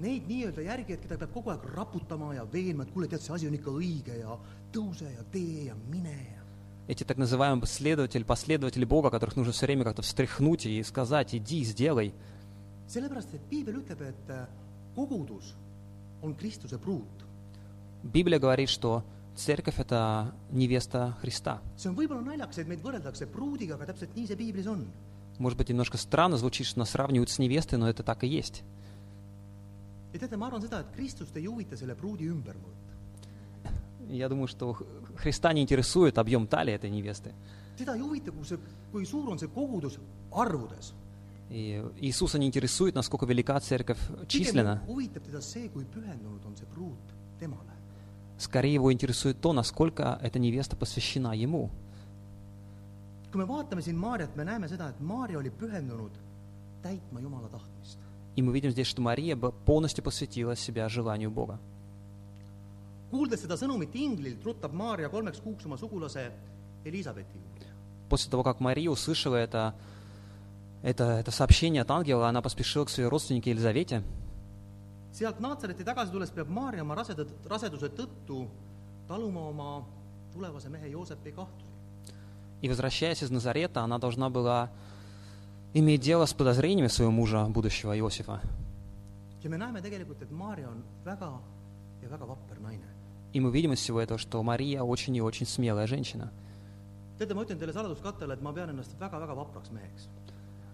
Neid 0.02 0.26
nii-öelda 0.26 0.64
järgijaid, 0.67 1.05
keda 1.05 1.15
peab 1.20 1.31
kogu 1.31 1.53
aeg 1.53 1.62
raputama 1.77 2.32
ja 2.34 2.43
veenma, 2.43 2.82
et 2.82 2.91
kuule, 2.91 3.06
tead, 3.06 3.22
see 3.22 3.31
asi 3.36 3.46
on 3.46 3.55
ikka 3.55 3.70
õige 3.70 4.17
ja 4.19 4.34
tõuse 4.74 5.06
ja 5.06 5.22
tee 5.31 5.69
ja 5.69 5.77
mine 5.93 6.17
ja 6.17 6.43
Эти 6.89 7.05
так 7.05 7.17
называемые 7.17 7.60
последователи, 7.60 8.24
последователи 8.24 8.84
Бога, 8.84 9.10
которых 9.10 9.36
нужно 9.36 9.53
все 9.53 9.67
время 9.67 9.84
как-то 9.84 10.03
встряхнуть 10.03 10.67
и 10.67 10.82
сказать, 10.82 11.32
иди, 11.32 11.62
сделай. 11.62 12.12
pruut. 16.82 17.06
Библия 18.03 18.41
говорит, 18.41 18.69
что 18.69 19.05
церковь– 19.34 19.79
это 19.79 20.32
невеста 20.51 21.17
Христа. 21.20 21.60
see 21.77 21.89
on 21.89 21.96
võib-olla 21.96 22.22
naljakas, 22.22 22.58
et 22.58 22.69
meid 22.69 22.81
võrreldakse 22.82 23.27
pruudiga, 23.27 23.74
aga 23.74 23.86
täpselt 23.93 24.15
nii 24.17 24.27
see 24.27 24.36
piiblis 24.36 24.67
on. 24.67 24.86
Может 25.39 25.56
быть, 25.58 25.69
немножко 25.70 25.96
странно 25.96 26.36
звучит, 26.36 26.67
что 26.67 26.79
нас 26.81 26.91
сравнивают 26.91 27.31
с 27.31 27.39
невестой, 27.39 27.79
но 27.79 27.89
это 27.89 28.03
так 28.03 28.22
и 28.24 28.27
есть. 28.29 28.62
ja 30.12 30.19
teate, 30.19 30.36
ma 30.36 30.46
arvan 30.46 30.60
seda, 30.60 30.81
et 30.81 30.93
Kristust 30.94 31.34
ei 31.36 31.46
huvita 31.46 31.77
selle 31.77 31.94
pruudi 31.94 32.27
ümber 32.29 32.55
mõõta. 32.55 33.72
Я 34.10 34.29
думаю, 34.29 34.46
что 34.46 34.74
Х- 34.74 34.84
Христа 35.17 35.53
не 35.55 35.62
интересует 35.62 36.19
объем 36.19 36.46
талии 36.46 36.74
этой 36.74 36.91
невесты. 36.91 37.32
teda 37.79 37.94
ei 37.96 38.01
huvita, 38.03 38.31
kui 38.31 38.44
see, 38.44 38.58
kui 38.93 39.06
suur 39.06 39.31
on 39.31 39.39
see 39.39 39.48
kogudus 39.48 39.98
arvudes. 40.31 40.93
И 41.51 41.82
Иисуса 42.01 42.39
не 42.39 42.46
интересует, 42.46 42.94
насколько 42.94 43.24
велика 43.27 43.58
церковь 43.60 43.98
численно. 44.29 44.82
pigem 44.86 44.94
huvitab 44.94 45.22
teda 45.24 45.41
see, 45.41 45.69
kui 45.70 45.84
pühendunud 45.84 46.44
on 46.44 46.55
see 46.56 46.67
pruut 46.67 46.98
temale. 47.41 47.72
Скорее 48.39 48.74
его 48.74 48.93
интересует 48.93 49.41
то, 49.41 49.53
насколько 49.53 50.19
эта 50.22 50.39
невеста 50.39 50.77
посвящена 50.77 51.32
Ему. 51.34 51.70
kui 53.32 53.41
me 53.41 53.48
vaatame 53.48 53.81
siin 53.82 53.96
Maarjat, 53.96 54.36
me 54.36 54.44
näeme 54.44 54.69
seda, 54.69 54.91
et 54.93 55.01
Maarja 55.01 55.39
oli 55.39 55.51
pühendunud 55.51 56.19
täitma 56.82 57.20
Jumala 57.20 57.48
tahtmist. 57.48 57.98
И 58.36 58.43
мы 58.43 58.53
видим 58.53 58.70
здесь, 58.70 58.86
что 58.86 59.03
Мария 59.03 59.36
полностью 59.36 60.05
посвятила 60.05 60.56
себя 60.56 60.89
желанию 60.89 61.31
Бога. 61.31 61.58
kuuldes 63.10 63.43
seda 63.44 63.58
sõnumit 63.60 63.93
inglilt, 63.94 64.44
ruttab 64.44 64.72
Maarja 64.72 65.08
kolmeks 65.08 65.41
kuuks 65.41 65.67
oma 65.67 65.77
sugulase 65.77 66.31
Elizabethi 66.84 67.39
juurde. 67.39 67.67
После 68.08 68.31
того, 68.31 68.43
как 68.43 68.60
Мария 68.60 68.91
услышала 68.91 69.36
это, 69.36 69.74
это, 70.82 71.19
это 71.20 71.31
сообщение 71.31 71.82
от 71.82 71.91
ангела, 71.91 72.29
она 72.29 72.43
поспешила 72.43 72.84
к 72.84 72.91
своей 72.91 73.08
родственнике 73.08 73.51
Елизавете. 73.51 74.03
Sealt 75.12 75.40
Naatsareti 75.40 75.84
tagasi 75.84 76.12
tulles 76.12 76.31
peab 76.32 76.48
Maarja 76.48 76.82
oma 76.82 76.96
raseda, 76.96 77.26
raseduse 77.50 77.90
tõttu 77.96 78.46
taluma 79.08 79.48
oma 79.50 79.69
tulevase 80.32 80.69
mehe 80.72 80.90
Joosepi 80.92 81.32
kahtlusi. 81.32 81.70
И 82.62 82.69
возвращаясь 82.69 83.22
из 83.22 83.31
Назарета, 83.31 83.82
она 83.82 83.98
должна 83.98 84.31
была 84.31 84.70
иметь 85.74 86.00
дело 86.00 86.26
с 86.26 86.32
подозрениями 86.32 86.86
своего 86.86 87.10
мужа, 87.10 87.44
будущего 87.46 87.98
Иосифа. 87.98 88.40
ja 89.42 89.50
me 89.50 89.58
näeme 89.58 89.82
tegelikult, 89.82 90.22
et 90.22 90.31
Maarja 90.31 90.69
on 90.69 90.84
väga 91.04 91.40
ja 92.02 92.08
väga 92.08 92.26
vapper 92.26 92.60
naine. 92.60 92.86
И 93.32 93.40
мы 93.40 93.50
видим 93.50 93.72
из 93.72 93.81
всего 93.81 94.00
этого, 94.00 94.19
что 94.19 94.42
Мария 94.42 94.82
очень 94.82 95.16
и 95.16 95.20
очень 95.20 95.46
смелая 95.46 95.86
женщина. 95.86 96.31
teate, 97.19 97.34
ma 97.34 97.42
ütlen 97.42 97.58
teile 97.58 97.72
saladuskattele, 97.72 98.34
et 98.34 98.42
ma 98.42 98.52
pean 98.52 98.70
ennast 98.70 98.94
väga-väga 99.00 99.34
vapraks 99.34 99.70
meheks. 99.70 100.08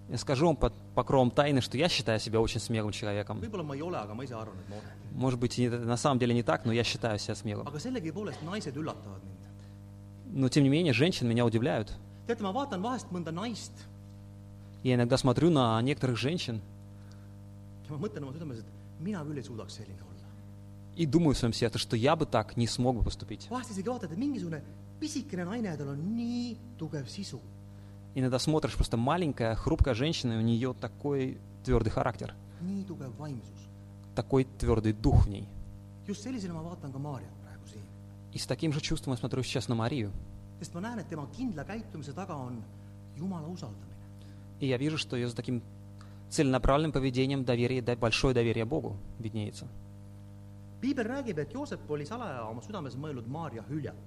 Я 0.09 0.17
скажу 0.17 0.47
вам 0.47 0.57
под 0.57 0.73
покровом 0.95 1.31
тайны, 1.31 1.61
что 1.61 1.77
я 1.77 1.89
считаю 1.89 2.19
себя 2.19 2.41
очень 2.41 2.61
смелым 2.61 2.93
человеком. 2.93 3.41
Может 5.13 5.39
быть, 5.39 5.59
на 5.59 5.97
самом 5.97 6.19
деле 6.19 6.35
не 6.35 6.43
так, 6.43 6.65
но 6.65 6.73
я 6.73 6.83
считаю 6.83 7.19
себя 7.19 7.35
смелым. 7.35 7.67
Но 10.31 10.49
тем 10.49 10.65
не 10.65 10.71
менее, 10.71 10.93
женщины 10.95 11.29
меня 11.29 11.45
удивляют. 11.45 11.93
Я 14.83 14.95
иногда 14.95 15.17
смотрю 15.17 15.51
на 15.51 15.81
некоторых 15.83 16.17
женщин 16.17 16.61
и 20.97 21.07
думаю 21.07 21.35
в 21.35 21.39
своем 21.39 21.53
сердце, 21.53 21.79
что 21.79 21.97
я 21.97 22.17
бы 22.17 22.27
так 22.27 22.57
не 22.57 22.67
смог 22.67 22.97
бы 22.97 23.03
поступить. 23.05 23.47
Иногда 28.19 28.41
смотришь, 28.41 28.75
просто 28.75 28.97
маленькая, 28.97 29.55
хрупкая 29.55 29.95
женщина, 29.95 30.33
и 30.33 30.37
у 30.39 30.41
нее 30.41 30.75
такой 30.75 31.39
твердый 31.63 31.93
характер, 31.93 32.35
такой 34.17 34.43
твердый 34.59 34.93
дух 34.93 35.27
в 35.27 35.29
ней. 35.29 35.47
И 38.33 38.39
с 38.39 38.47
таким 38.47 38.73
же 38.73 38.81
чувством 38.81 39.13
я 39.13 39.19
смотрю 39.19 39.45
сейчас 39.45 39.69
на 39.69 39.77
Марию. 39.77 40.11
И 44.59 44.67
я 44.67 44.77
вижу, 44.79 44.99
что 44.99 45.15
ее 45.15 45.29
за 45.29 45.37
таким 45.37 45.63
целенаправленным 46.29 46.91
поведением 46.91 47.45
доверие, 47.45 47.83
большое 47.95 48.35
доверие 48.35 48.65
Богу 48.65 48.97
виднеется. 49.21 49.69
piibel 50.81 51.05
räägib, 51.05 51.39
et 51.39 51.51
Joosep 51.51 51.91
oli 51.91 52.05
salaja 52.07 52.45
oma 52.47 52.63
südames 52.63 52.95
mõelnud 52.95 53.27
Maarja 53.27 53.65
hüljata. 53.67 53.99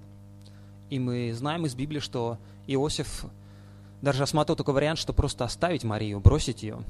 И 0.90 1.00
мы 1.00 1.34
знаем 1.34 1.66
из 1.66 1.76
Библии, 1.76 2.00
что 2.00 2.38
Иосиф 2.68 3.26
даже 4.02 4.20
рассматривал 4.20 4.58
такой 4.58 4.74
вариант, 4.74 5.00
что 5.00 5.14
просто 5.14 5.46
оставить 5.46 5.84
Марию, 5.84 6.20
бросить 6.20 6.64
ее, 6.64 6.84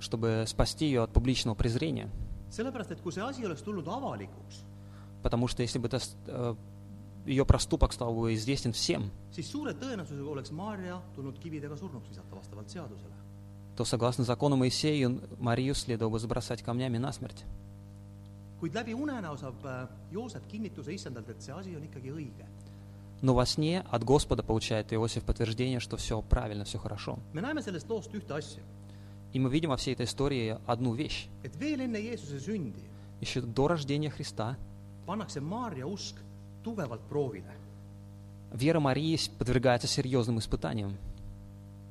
чтобы 0.00 0.44
спасти 0.46 0.86
ее 0.86 1.02
от 1.02 1.12
публичного 1.12 1.54
презрения. 1.54 2.10
Потому 5.22 5.48
что 5.48 5.62
если 5.62 5.78
бы 5.78 5.86
это, 5.86 6.00
э, 6.26 6.54
ее 7.26 7.44
проступок 7.44 7.92
стал 7.92 8.14
бы 8.14 8.34
известен 8.34 8.72
всем, 8.72 9.10
то 13.76 13.84
согласно 13.84 14.24
закону 14.24 14.56
Моисея 14.56 15.18
Марию 15.38 15.74
следовало 15.74 16.12
бы 16.12 16.18
забросать 16.18 16.62
камнями 16.62 16.98
насмерть. 16.98 17.44
kuid 18.60 18.74
läbi 18.74 18.94
unenäo 18.94 19.36
saab 19.40 19.64
äh, 19.64 19.88
Joosep 20.12 20.46
kinnituse 20.46 20.92
issandalt, 20.92 21.28
et 21.28 21.40
see 21.40 21.52
asi 21.52 21.76
on 21.76 21.82
ikkagi 21.82 22.12
õige. 22.12 22.46
Но 23.22 23.34
во 23.34 23.44
сне 23.44 23.84
от 23.90 24.04
Господа 24.04 24.42
получает 24.42 24.92
Иосиф 24.92 25.24
подтверждение, 25.24 25.80
что 25.80 25.96
все 25.96 26.22
правильно, 26.22 26.64
все 26.64 26.78
хорошо. 26.78 27.18
И 29.32 29.38
мы 29.38 29.50
видим 29.50 29.70
во 29.70 29.76
всей 29.76 29.94
этой 29.94 30.06
истории 30.06 30.58
одну 30.66 30.94
вещь. 30.94 31.28
Еще 33.20 33.40
до 33.42 33.68
рождения 33.68 34.10
Христа 34.10 34.56
вера 38.52 38.80
Марии 38.80 39.18
подвергается 39.38 39.86
серьезным 39.86 40.38
испытаниям. 40.38 40.96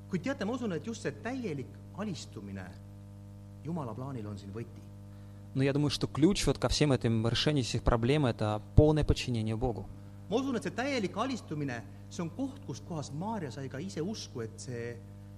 kuid 0.10 0.24
teate, 0.24 0.46
ma 0.46 0.54
usun, 0.54 0.74
et 0.74 0.84
just 0.84 1.02
see 1.02 1.12
täielik 1.12 1.68
alistumine 1.98 2.66
Jumala 3.64 3.94
plaanil 3.94 4.28
on 4.28 4.38
siin 4.38 4.52
võti. 4.54 4.82
Но 5.54 5.64
я 5.64 5.74
думаю, 5.74 5.90
что 5.90 6.08
ключ 6.08 6.46
вот 6.46 6.58
ко 6.58 6.70
всем 6.70 6.92
этим 6.92 7.28
решению 7.28 7.64
всех 7.64 7.84
проблем– 7.84 8.26
это 8.28 8.62
полное 8.76 9.04
подчинение 9.04 9.56
Богу. 9.56 9.88
Ma 10.30 10.38
usun, 10.38 10.56
et 10.56 10.64
see 10.64 10.76
täielik 10.78 11.16
alistumine, 11.18 11.80
see 12.10 12.22
on 12.24 12.30
koht, 12.30 12.60
kus 12.68 12.82
kohas 12.88 13.12
Maarja 13.12 13.52
sai 13.52 13.70
ka 13.70 13.80
ise 13.82 14.02
usku, 14.02 14.42
et 14.46 14.60
see, 14.62 14.92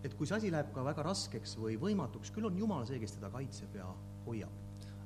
et 0.03 0.15
kui 0.17 0.27
see 0.27 0.35
asi 0.35 0.51
läheb 0.51 0.73
ka 0.75 0.83
väga 0.83 1.05
raskeks 1.07 1.55
või 1.57 1.77
võimatuks, 1.79 2.31
küll 2.35 2.45
on 2.49 2.57
Jumal 2.57 2.85
see, 2.89 2.99
kes 2.99 3.15
teda 3.17 3.31
kaitseb 3.31 3.75
ja 3.75 3.87
hoiab. 4.25 4.51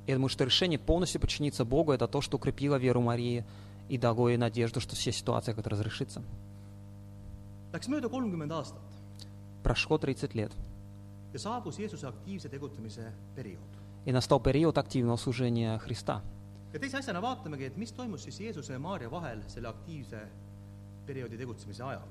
Я 0.07 0.15
думаю, 0.15 0.29
что 0.29 0.43
решение 0.43 0.77
полностью 0.77 1.19
подчиниться 1.19 1.65
Богу– 1.65 1.91
это 1.93 2.07
то, 2.07 2.21
что 2.21 2.37
укрепило 2.37 2.75
веру 2.75 3.01
Марии 3.01 3.43
и 3.89 3.97
дало 3.97 4.29
ей 4.29 4.37
надежду, 4.37 4.79
что 4.79 4.95
все 4.95 5.11
ситуации 5.11 5.53
как-то 5.53 5.71
разрешится. 5.71 6.21
Läks 7.73 7.89
mööda 7.89 8.07
kolmkümmend 8.09 8.51
aastat 8.51 8.81
Прошло 9.63 9.97
30 9.97 10.35
лет, 10.35 10.51
ja 11.33 11.39
saabus 11.39 11.79
Jeesuse 11.79 12.07
aktiivse 12.07 12.49
tegutsemise 12.49 13.11
periood. 13.35 13.59
и 14.05 14.11
настал 14.11 14.39
период 14.39 14.77
активного 14.77 15.17
служения 15.17 15.77
Христа. 15.79 16.21
Ja 16.75 16.79
teise 16.79 16.99
asjana 16.99 17.21
vaatamegi, 17.23 17.69
et 17.69 17.77
mis 17.79 17.93
toimus 17.95 18.25
siis 18.27 18.41
Jeesuse 18.43 18.73
ja 18.75 18.79
Maarja 18.83 19.07
vahel 19.11 19.39
selle 19.47 19.69
aktiivse 19.71 20.19
perioodi 21.07 21.37
tegutsemise 21.39 21.83
ajal. 21.83 22.07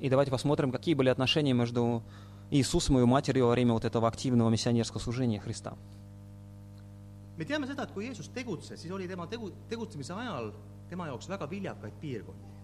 И 0.00 0.08
давайте 0.08 0.30
посмотрим, 0.30 0.70
какие 0.70 0.94
были 0.94 1.08
отношения 1.08 1.52
между 1.52 2.02
Иисусом 2.50 2.96
и 2.96 2.98
его 2.98 3.06
матерью 3.06 3.46
во 3.46 3.52
время 3.52 3.72
вот 3.72 3.84
этого 3.84 4.06
активного 4.06 4.50
миссионерского 4.50 5.00
служения 5.00 5.40
Христа. 5.40 5.76
me 7.36 7.44
teame 7.44 7.66
seda, 7.66 7.82
et 7.82 7.90
kui 7.90 8.06
Jeesus 8.06 8.28
tegutses, 8.28 8.80
siis 8.80 8.92
oli 8.92 9.08
tema 9.08 9.26
tegu, 9.26 9.50
tegutsemise 9.68 10.12
ajal 10.14 10.52
tema 10.88 11.08
jaoks 11.08 11.28
väga 11.28 11.50
viljakaid 11.50 11.92
piirkondi. 12.00 12.54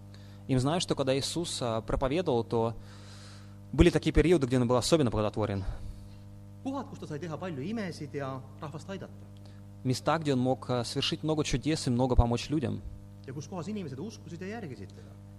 И 0.47 0.55
мы 0.55 0.61
знаем, 0.61 0.81
что 0.81 0.95
когда 0.95 1.17
Иисус 1.17 1.61
а, 1.63 1.81
проповедовал, 1.81 2.45
то 2.45 2.75
были 3.73 3.91
такие 3.91 4.13
периоды, 4.13 4.47
где 4.47 4.59
он 4.59 4.69
был 4.69 4.77
особенно 4.77 5.11
плодотворен. 5.11 5.65
kohad, 6.63 6.87
kus 6.91 6.99
ta 6.99 7.07
sai 7.07 7.19
teha 7.19 7.37
palju 7.37 7.63
imesid 7.63 8.15
ja 8.15 8.41
rahvast 8.61 8.91
aidata 8.91 9.30
Места, 9.85 10.19
где 10.19 10.35
он 10.35 10.41
мог 10.41 10.69
а, 10.69 10.85
совершить 10.85 11.23
много 11.23 11.45
чудес 11.45 11.87
и 11.87 11.91
много 11.91 12.15
помочь 12.15 12.51
людям. 12.51 12.83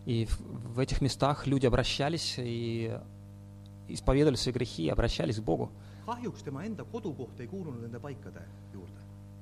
И 0.05 0.25
в, 0.25 0.39
в 0.75 0.79
этих 0.79 1.01
местах 1.01 1.45
люди 1.45 1.67
обращались 1.67 2.35
и 2.37 2.97
исповедовали 3.87 4.35
свои 4.35 4.53
грехи, 4.53 4.83
и 4.83 4.89
обращались 4.89 5.37
к 5.37 5.43
Богу. 5.43 5.71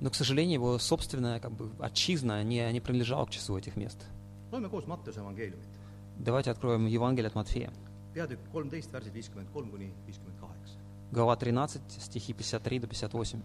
Но, 0.01 0.09
к 0.09 0.15
сожалению, 0.15 0.55
его 0.55 0.79
собственная 0.79 1.39
как 1.39 1.51
бы, 1.51 1.71
отчизна 1.79 2.43
не, 2.43 2.71
не 2.71 2.79
принадлежала 2.79 3.25
к 3.25 3.29
числу 3.29 3.57
этих 3.57 3.75
мест. 3.75 3.97
Давайте 6.17 6.51
откроем 6.51 6.85
Евангелие 6.85 7.27
от 7.27 7.35
Матфея. 7.35 7.71
Глава 11.11 11.35
13, 11.35 11.81
стихи 11.99 12.33
53 12.33 12.79
до 12.79 12.87
58. 12.87 13.41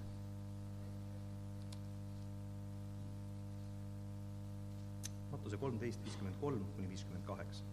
kolmteist, 5.65 6.03
viiskümmend 6.05 6.37
kolm 6.41 6.65
kuni 6.77 6.89
viiskümmend 6.89 7.25
kaheksa. 7.25 7.65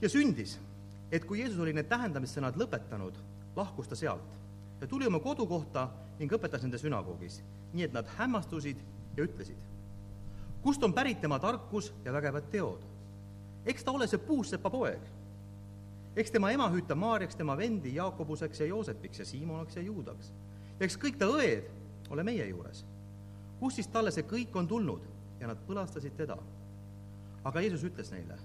ja 0.00 0.08
sündis, 0.08 0.58
et 1.12 1.24
kui 1.24 1.40
Jeesus 1.40 1.58
oli 1.58 1.72
need 1.74 1.88
tähendamissõnad 1.90 2.58
lõpetanud, 2.58 3.16
lahkus 3.56 3.88
ta 3.90 3.96
sealt 3.98 4.36
ja 4.80 4.86
tuli 4.86 5.06
oma 5.06 5.18
kodukohta 5.22 5.88
ning 6.20 6.32
õpetas 6.34 6.62
nende 6.62 6.78
sünagoogis, 6.78 7.40
nii 7.72 7.86
et 7.88 7.94
nad 7.94 8.06
hämmastusid 8.18 8.82
ja 9.16 9.26
ütlesid, 9.26 9.58
kust 10.62 10.84
on 10.86 10.94
pärit 10.94 11.20
tema 11.22 11.40
tarkus 11.42 11.92
ja 12.04 12.14
vägevad 12.14 12.50
teod. 12.50 12.82
eks 13.66 13.84
ta 13.84 13.92
ole 13.92 14.06
see 14.06 14.18
puussepa 14.18 14.70
poeg. 14.70 15.02
eks 16.16 16.30
tema 16.30 16.50
ema 16.50 16.70
hüüta 16.70 16.94
Maarjaks 16.94 17.36
tema 17.36 17.56
vendi 17.56 17.94
Jaakobuseks 17.94 18.60
ja 18.60 18.66
Joosepiks 18.66 19.18
ja 19.18 19.24
Siimonaks 19.24 19.76
ja 19.76 19.82
Juudaks. 19.82 20.32
eks 20.80 20.98
kõik 20.98 21.18
ta 21.18 21.26
õed 21.26 21.70
ole 22.10 22.22
meie 22.22 22.46
juures 22.48 22.84
kust 23.59 23.75
siis 23.75 23.87
talle 23.87 24.11
see 24.11 24.23
kõik 24.27 24.55
on 24.55 24.67
tulnud 24.67 25.01
ja 25.39 25.47
nad 25.47 25.57
põlastasid 25.67 26.15
teda . 26.17 26.37
aga 27.43 27.61
Jeesus 27.61 27.83
ütles 27.83 28.11
neile , 28.11 28.37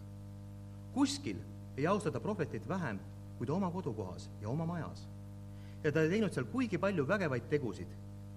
kuskil 0.95 1.37
ei 1.77 1.87
austata 1.87 2.21
prohvetit 2.21 2.69
vähem 2.69 2.99
kui 3.39 3.47
ta 3.47 3.55
oma 3.55 3.71
kodukohas 3.71 4.29
ja 4.43 4.49
oma 4.49 4.67
majas . 4.67 5.07
ja 5.85 5.93
ta 5.93 6.03
ei 6.03 6.09
teinud 6.09 6.33
seal 6.33 6.45
kuigi 6.45 6.79
palju 6.79 7.07
vägevaid 7.07 7.49
tegusid 7.51 7.89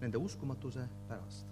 nende 0.01 0.17
uskumatuse 0.17 0.88
pärast . 1.07 1.45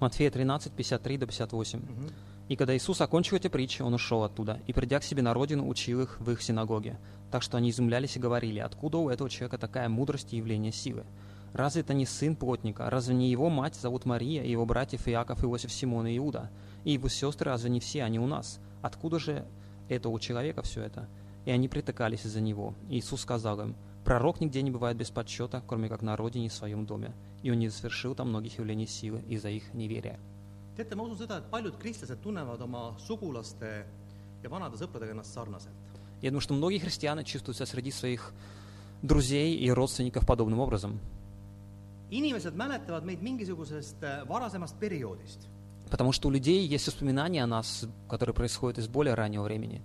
Матфея 0.00 0.30
13, 0.30 0.70
53 0.76 1.18
до 1.18 1.26
58. 1.26 1.82
И 2.48 2.56
когда 2.56 2.74
Иисус 2.74 3.00
окончил 3.00 3.36
эти 3.36 3.48
притчи, 3.48 3.82
он 3.82 3.92
ушел 3.94 4.22
оттуда, 4.24 4.60
и, 4.66 4.72
придя 4.72 5.00
к 5.00 5.04
себе 5.04 5.22
на 5.22 5.34
родину, 5.34 5.68
учил 5.68 6.00
их 6.00 6.18
в 6.18 6.30
их 6.30 6.40
синагоге. 6.40 6.96
Так 7.30 7.42
что 7.42 7.58
они 7.58 7.68
изумлялись 7.70 8.16
и 8.16 8.20
говорили, 8.20 8.58
откуда 8.58 8.96
у 8.98 9.10
этого 9.10 9.28
человека 9.28 9.58
такая 9.58 9.88
мудрость 9.88 10.32
и 10.32 10.38
явление 10.38 10.72
силы? 10.72 11.04
Разве 11.53 11.81
это 11.81 11.93
не 11.93 12.05
сын 12.05 12.35
плотника? 12.35 12.89
Разве 12.89 13.15
не 13.15 13.29
его 13.29 13.49
мать 13.49 13.75
зовут 13.75 14.05
Мария, 14.05 14.43
и 14.43 14.51
его 14.51 14.65
братьев 14.65 15.07
Иаков, 15.07 15.43
Иосиф, 15.43 15.71
Симон 15.71 16.07
и 16.07 16.17
Иуда? 16.17 16.49
И 16.83 16.93
его 16.93 17.07
сестры 17.07 17.51
разве 17.51 17.69
не 17.69 17.79
все 17.79 18.03
они 18.03 18.19
у 18.19 18.27
нас? 18.27 18.59
Откуда 18.81 19.19
же 19.19 19.45
это 19.87 20.09
у 20.09 20.19
человека 20.19 20.61
все 20.63 20.81
это? 20.81 21.07
И 21.45 21.51
они 21.51 21.67
притыкались 21.67 22.25
из-за 22.25 22.41
него. 22.41 22.73
И 22.89 22.97
Иисус 22.97 23.21
сказал 23.21 23.61
им, 23.61 23.75
пророк 24.03 24.41
нигде 24.41 24.61
не 24.61 24.71
бывает 24.71 24.97
без 24.97 25.11
подсчета, 25.11 25.61
кроме 25.67 25.89
как 25.89 26.01
на 26.01 26.15
родине 26.15 26.47
и 26.47 26.49
в 26.49 26.53
своем 26.53 26.85
доме. 26.85 27.13
И 27.43 27.51
он 27.51 27.59
не 27.59 27.69
совершил 27.69 28.15
там 28.15 28.29
многих 28.29 28.57
явлений 28.57 28.87
силы 28.87 29.21
из-за 29.27 29.49
их 29.49 29.73
неверия. 29.73 30.19
teate, 30.77 30.95
ma 30.95 31.03
usun 31.05 31.17
seda, 31.17 31.37
et 31.37 31.49
paljud 31.51 31.75
kristlased 31.81 32.21
tunnevad 32.23 32.61
oma 32.65 32.93
sugulaste 33.05 33.71
ja 34.43 34.49
vanade 34.49 34.79
sõpradega 34.81 35.13
ennast 35.13 35.33
sarnaselt. 35.33 35.73
Я 36.21 36.29
думаю, 36.29 36.41
что 36.41 36.53
многие 36.53 36.79
христиане 36.79 37.23
чувствуют 37.23 37.57
себя 37.57 37.65
среди 37.65 37.91
своих 37.91 38.33
друзей 39.01 39.57
и 39.57 39.69
родственников 39.69 40.25
подобным 40.25 40.59
образом. 40.59 40.99
Inimesed 42.13 42.55
mäletavad 42.55 43.05
meid 43.05 43.21
mingisugusest 43.21 44.03
äh, 44.03 44.21
varasemast 44.29 44.79
perioodist 44.79 45.49
Потому 45.89 46.11
что 46.11 46.29
у 46.29 46.31
людей 46.31 46.65
есть 46.65 46.87
воспоминания 46.87 47.43
о 47.43 47.47
нас, 47.47 47.85
которые 48.09 48.33
происходят 48.33 48.79
из 48.79 48.87
более 48.87 49.13
раннего 49.13 49.43
времени. 49.43 49.81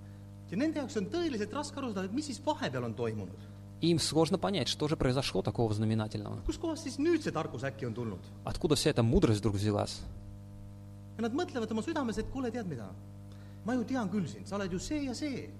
ja 0.50 0.56
nende 0.56 0.80
jaoks 0.80 0.96
on 0.96 1.06
tõeliselt 1.12 1.52
raske 1.52 1.76
aru 1.76 1.92
saada, 1.92 2.06
et 2.08 2.12
mis 2.12 2.24
siis 2.26 2.40
vahepeal 2.44 2.84
on 2.84 2.94
toimunud. 2.94 3.38
И 3.80 3.90
им 3.90 3.98
сложно 4.00 4.38
понять, 4.38 4.66
что 4.68 4.88
же 4.88 4.96
произошло 4.96 5.42
такого 5.42 5.72
знаменательного. 5.74 6.40
kuskohast 6.46 6.82
siis 6.82 6.98
nüüd 6.98 7.22
see 7.22 7.32
tarkus 7.32 7.62
äkki 7.64 7.86
on 7.86 7.94
tulnud? 7.94 8.20
Откуда 8.44 8.74
вся 8.74 8.90
эта 8.90 9.02
мудрость 9.02 9.40
вдруг 9.40 9.54
взялась? 9.56 10.00
ja 11.18 11.22
nad 11.22 11.34
mõtlevad 11.34 11.70
oma 11.70 11.82
südames, 11.82 12.18
et 12.18 12.26
kuule, 12.32 12.50
tead 12.50 12.66
mida, 12.66 12.88
ma 13.66 13.74
ju 13.74 13.84
tean 13.84 14.08
küll 14.08 14.26
sind, 14.26 14.46
sa 14.46 14.56
oled 14.56 14.72
ju 14.72 14.78
see 14.78 15.04
ja 15.04 15.14
see 15.14 15.50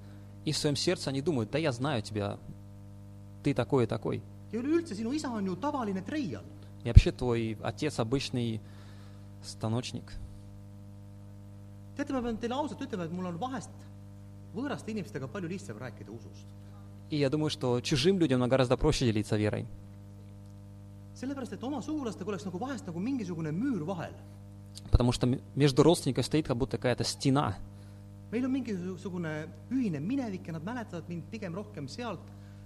И 0.45 0.53
в 0.53 0.57
своем 0.57 0.77
сердце 0.77 1.11
они 1.11 1.21
думают, 1.21 1.51
да 1.51 1.59
я 1.59 1.73
знаю 1.73 2.01
тебя, 2.01 2.39
ты 3.43 3.53
такой 3.55 3.85
и 3.85 3.87
такой. 3.87 4.23
ja 4.53 4.59
üleüldse 4.61 4.95
sinu 4.95 5.13
isa 5.13 5.29
on 5.29 5.45
ju 5.45 5.57
tavaline 5.57 6.03
treial. 6.03 6.43
И 6.84 6.88
вообще 6.88 7.12
твой 7.12 7.58
отец 7.62 8.00
обычный 8.00 8.60
станочник. 9.42 10.12
teate , 11.98 12.12
ma 12.12 12.22
pean 12.22 12.38
teile 12.38 12.56
ausalt 12.56 12.82
ütlema , 12.82 13.06
et 13.06 13.12
mul 13.12 13.26
on 13.30 13.38
vahest 13.38 13.70
võõraste 14.56 14.90
inimestega 14.90 15.28
palju 15.28 15.48
lihtsam 15.48 15.78
rääkida 15.78 16.12
usust . 16.12 16.46
И 17.10 17.18
я 17.18 17.30
думаю, 17.30 17.50
что 17.50 17.80
чужим 17.82 18.18
людям 18.18 18.48
гораздо 18.50 18.78
проще 18.78 19.06
делиться 19.06 19.38
верой. 19.38 19.66
sellepärast , 21.16 21.54
et 21.54 21.64
oma 21.64 21.82
sugulastega 21.82 22.30
oleks 22.30 22.46
nagu 22.46 22.58
vahest 22.60 22.88
nagu 22.88 23.00
mingisugune 23.00 23.52
müür 23.52 23.86
vahel . 23.86 24.14
Потому 24.92 25.12
что 25.12 25.28
м- 25.28 25.40
между 25.56 25.84
родственниками 25.84 26.24
стоит 26.24 26.48
как 26.48 26.58
будто 26.58 26.78
какая-то 26.78 27.04
стена. 27.04 27.56
meil 28.32 28.46
on 28.46 28.52
mingisugune 28.52 29.48
ühine 29.70 30.00
minevik 30.00 30.48
ja 30.48 30.54
nad 30.54 30.64
mäletavad 30.64 31.08
mind 31.08 31.24
pigem 31.30 31.54
rohkem 31.54 31.88
sealt 31.88 32.20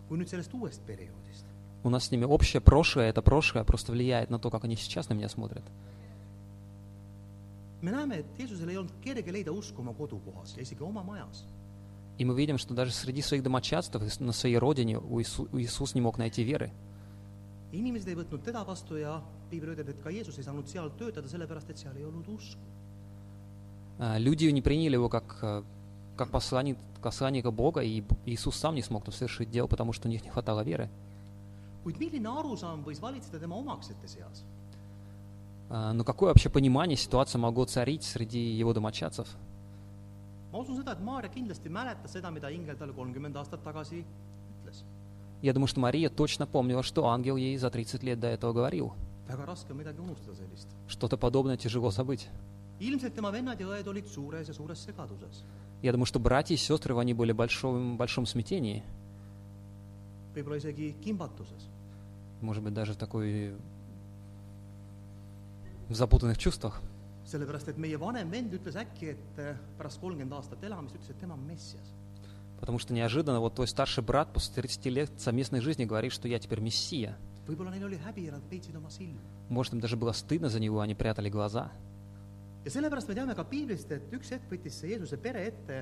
kui 0.08 0.18
nüüd 0.18 0.30
sellest 0.30 0.54
uuest 0.54 0.82
perioodist . 0.88 1.46
У 1.85 1.91
нас 1.91 2.07
с 2.07 2.11
ними 2.11 2.25
общее 2.25 2.61
прошлое, 2.61 3.09
это 3.11 3.23
прошлое 3.23 3.65
просто 3.65 3.93
влияет 3.93 4.31
на 4.31 4.39
то, 4.39 4.51
как 4.51 4.65
они 4.65 4.77
сейчас 4.77 5.09
на 5.09 5.15
меня 5.15 5.29
смотрят. 5.29 5.65
me 7.83 7.91
näeme, 7.91 8.19
et 8.19 8.27
Jeesusel 8.39 8.69
ei 8.71 8.77
olnud 8.79 8.93
kerge 9.03 9.33
leida 9.33 9.51
usku 9.53 9.83
oma 9.83 9.93
kodukohas 9.93 10.55
ja 10.57 10.63
isegi 10.63 10.83
oma 10.83 11.03
majas. 11.03 11.45
И 12.19 12.25
мы 12.25 12.37
видим, 12.37 12.59
что 12.59 12.75
даже 12.75 12.93
среди 12.93 13.23
своих 13.23 13.43
домочадцев, 13.43 14.21
на 14.21 14.33
своей 14.33 14.59
родине 14.59 14.99
у 14.99 15.19
Иису- 15.21 15.49
у 15.53 15.59
Иисус 15.59 15.95
не 15.95 16.01
мог 16.01 16.19
найти 16.19 16.45
веры. 16.45 16.71
inimesed 17.73 18.09
ei 18.09 18.15
võtnud 18.15 18.43
teda 18.45 18.63
vastu 18.65 18.97
ja 18.99 19.23
piibel 19.51 19.71
ütleb, 19.75 19.89
et 19.89 20.03
ka 20.03 20.11
Jeesus 20.11 20.39
ei 20.39 20.45
saanud 20.45 20.69
seal 20.69 20.91
töötada, 20.91 21.27
sellepärast 21.29 21.71
et 21.71 21.79
seal 21.79 21.97
ei 21.97 22.05
olnud 22.05 22.29
usku. 22.29 22.61
А, 23.99 24.19
Люди 24.19 24.45
не 24.45 24.63
приняли 24.63 24.95
его 24.95 25.09
как, 25.09 25.39
э, 25.43 25.63
как 26.17 26.31
посланник, 26.31 26.77
посланника 27.03 27.51
Бога, 27.51 27.81
и 27.81 28.05
Иисус 28.27 28.57
сам 28.57 28.75
не 28.75 28.83
смог 28.83 29.13
совершить 29.13 29.51
дело, 29.51 29.67
потому 29.67 29.93
что 29.93 30.09
у 30.09 30.11
них 30.11 30.23
не 30.23 30.31
хватало 30.31 30.63
веры. 30.63 30.89
Kuid 31.85 31.99
milline 31.99 32.29
arusaam 32.29 32.83
võis 32.87 33.01
valitseda 33.03 33.39
tema 33.41 33.57
omaksete 33.57 34.09
seas? 34.09 34.45
А, 35.71 35.93
Но 35.93 36.05
какое 36.05 36.29
вообще 36.29 36.49
понимание 36.51 36.97
ситуации 36.97 37.39
могло 37.39 37.65
царить 37.65 38.03
среди 38.05 38.39
его 38.39 38.73
домочадцев? 38.73 39.27
ma 40.53 40.59
usun 40.59 40.77
seda, 40.77 40.93
et 40.93 41.01
Maarja 41.01 41.31
kindlasti 41.33 41.71
mäletas 41.73 42.13
seda, 42.13 42.31
mida 42.31 42.51
ingel 42.53 42.77
talle 42.77 42.93
kolmkümmend 42.93 43.37
aastat 43.37 43.63
tagasi 43.65 44.05
ütles. 44.05 44.85
Я 45.41 45.53
думаю, 45.55 45.67
что 45.67 45.81
Мария 45.81 46.09
точно 46.11 46.47
помнила, 46.47 46.83
что 46.83 47.07
ангел 47.09 47.37
ей 47.37 47.57
за 47.57 47.71
30 47.71 48.03
лет 48.03 48.21
до 48.21 48.29
этого 48.29 48.53
говорил. 48.53 48.93
väga 49.29 49.47
raske 49.47 49.73
on 49.73 49.79
midagi 49.79 49.99
unustada 49.99 50.35
sellist. 50.37 50.69
Что-то 50.89 51.17
подобное 51.17 51.57
тяжело 51.57 51.91
забыть. 51.91 52.29
ilmselt 52.81 53.15
tema 53.15 53.31
vennad 53.31 53.59
ja 53.61 53.67
õed 53.67 53.87
olid 53.89 54.07
suures 54.07 54.49
ja 54.49 54.53
suures 54.55 54.85
segaduses. 54.85 55.43
Я 55.81 55.91
думаю, 55.93 56.05
что 56.07 56.21
братья 56.21 56.55
и 56.55 56.59
сестры, 56.59 56.95
они 56.99 57.15
были 57.15 57.33
в 57.33 57.37
большом, 57.37 57.97
большом 57.97 58.27
смятении. 58.27 58.83
Võib-olla 60.35 60.59
isegi 60.61 60.95
kimbatuses. 61.01 61.69
Может 62.41 62.63
быть, 62.63 62.75
даже 62.75 62.95
в 62.95 62.97
такой... 62.97 63.55
в 65.89 65.95
запутанных 65.95 66.39
чувствах. 66.39 66.81
sellepärast, 67.25 67.69
et 67.69 67.79
meie 67.79 67.97
vanem 67.97 68.29
vend 68.29 68.53
ütles 68.53 68.75
äkki, 68.77 69.13
et 69.15 69.39
äh, 69.39 69.55
pärast 69.79 70.01
kolmkümmend 70.03 70.35
aastat 70.35 70.63
elamist 70.67 70.97
ütles, 70.99 71.11
et 71.11 71.21
tema 71.21 71.35
on 71.35 71.47
Messias. 71.47 71.95
Потому 72.61 72.79
что 72.79 72.93
неожиданно 72.95 73.41
вот 73.41 73.55
твой 73.55 73.67
старший 73.67 74.03
брат 74.05 74.33
после 74.33 74.55
30 74.55 74.87
лет 74.87 75.11
совместной 75.19 75.61
жизни 75.61 75.85
говорит, 75.85 76.13
что 76.13 76.29
я 76.29 76.39
теперь 76.39 76.61
мессия. 76.61 77.17
Может, 79.49 79.73
им 79.73 79.81
даже 79.81 79.97
было 79.97 80.13
стыдно 80.13 80.49
за 80.49 80.61
него, 80.61 80.81
они 80.81 80.95
прятали 80.95 81.29
глаза. 81.29 81.73
ja 82.65 82.71
sellepärast 82.71 83.09
me 83.11 83.15
teame 83.15 83.35
ka 83.35 83.45
piiblist, 83.45 83.91
et 83.91 84.13
üks 84.15 84.31
hetk 84.31 84.47
võttis 84.51 84.77
see 84.79 84.93
Jeesuse 84.93 85.19
pere 85.19 85.43
ette 85.49 85.81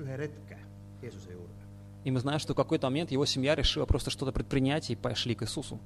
ühe 0.00 0.16
retke 0.16 0.56
Jeesuse 1.02 1.34
juurde. 1.34 1.71
И 2.04 2.10
мы 2.10 2.20
знаем, 2.20 2.38
что 2.40 2.52
в 2.52 2.56
какой-то 2.56 2.88
момент 2.88 3.10
его 3.12 3.24
семья 3.26 3.54
решила 3.54 3.86
просто 3.86 4.10
что-то 4.10 4.32
предпринять 4.32 4.90
и 4.90 4.96
пошли 4.96 5.34
к 5.34 5.42
Иисусу. 5.42 5.78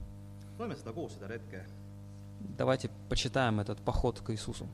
Давайте 2.56 2.90
почитаем 3.08 3.60
этот 3.60 3.78
поход 3.80 4.20
к 4.20 4.30
Иисусу. 4.32 4.66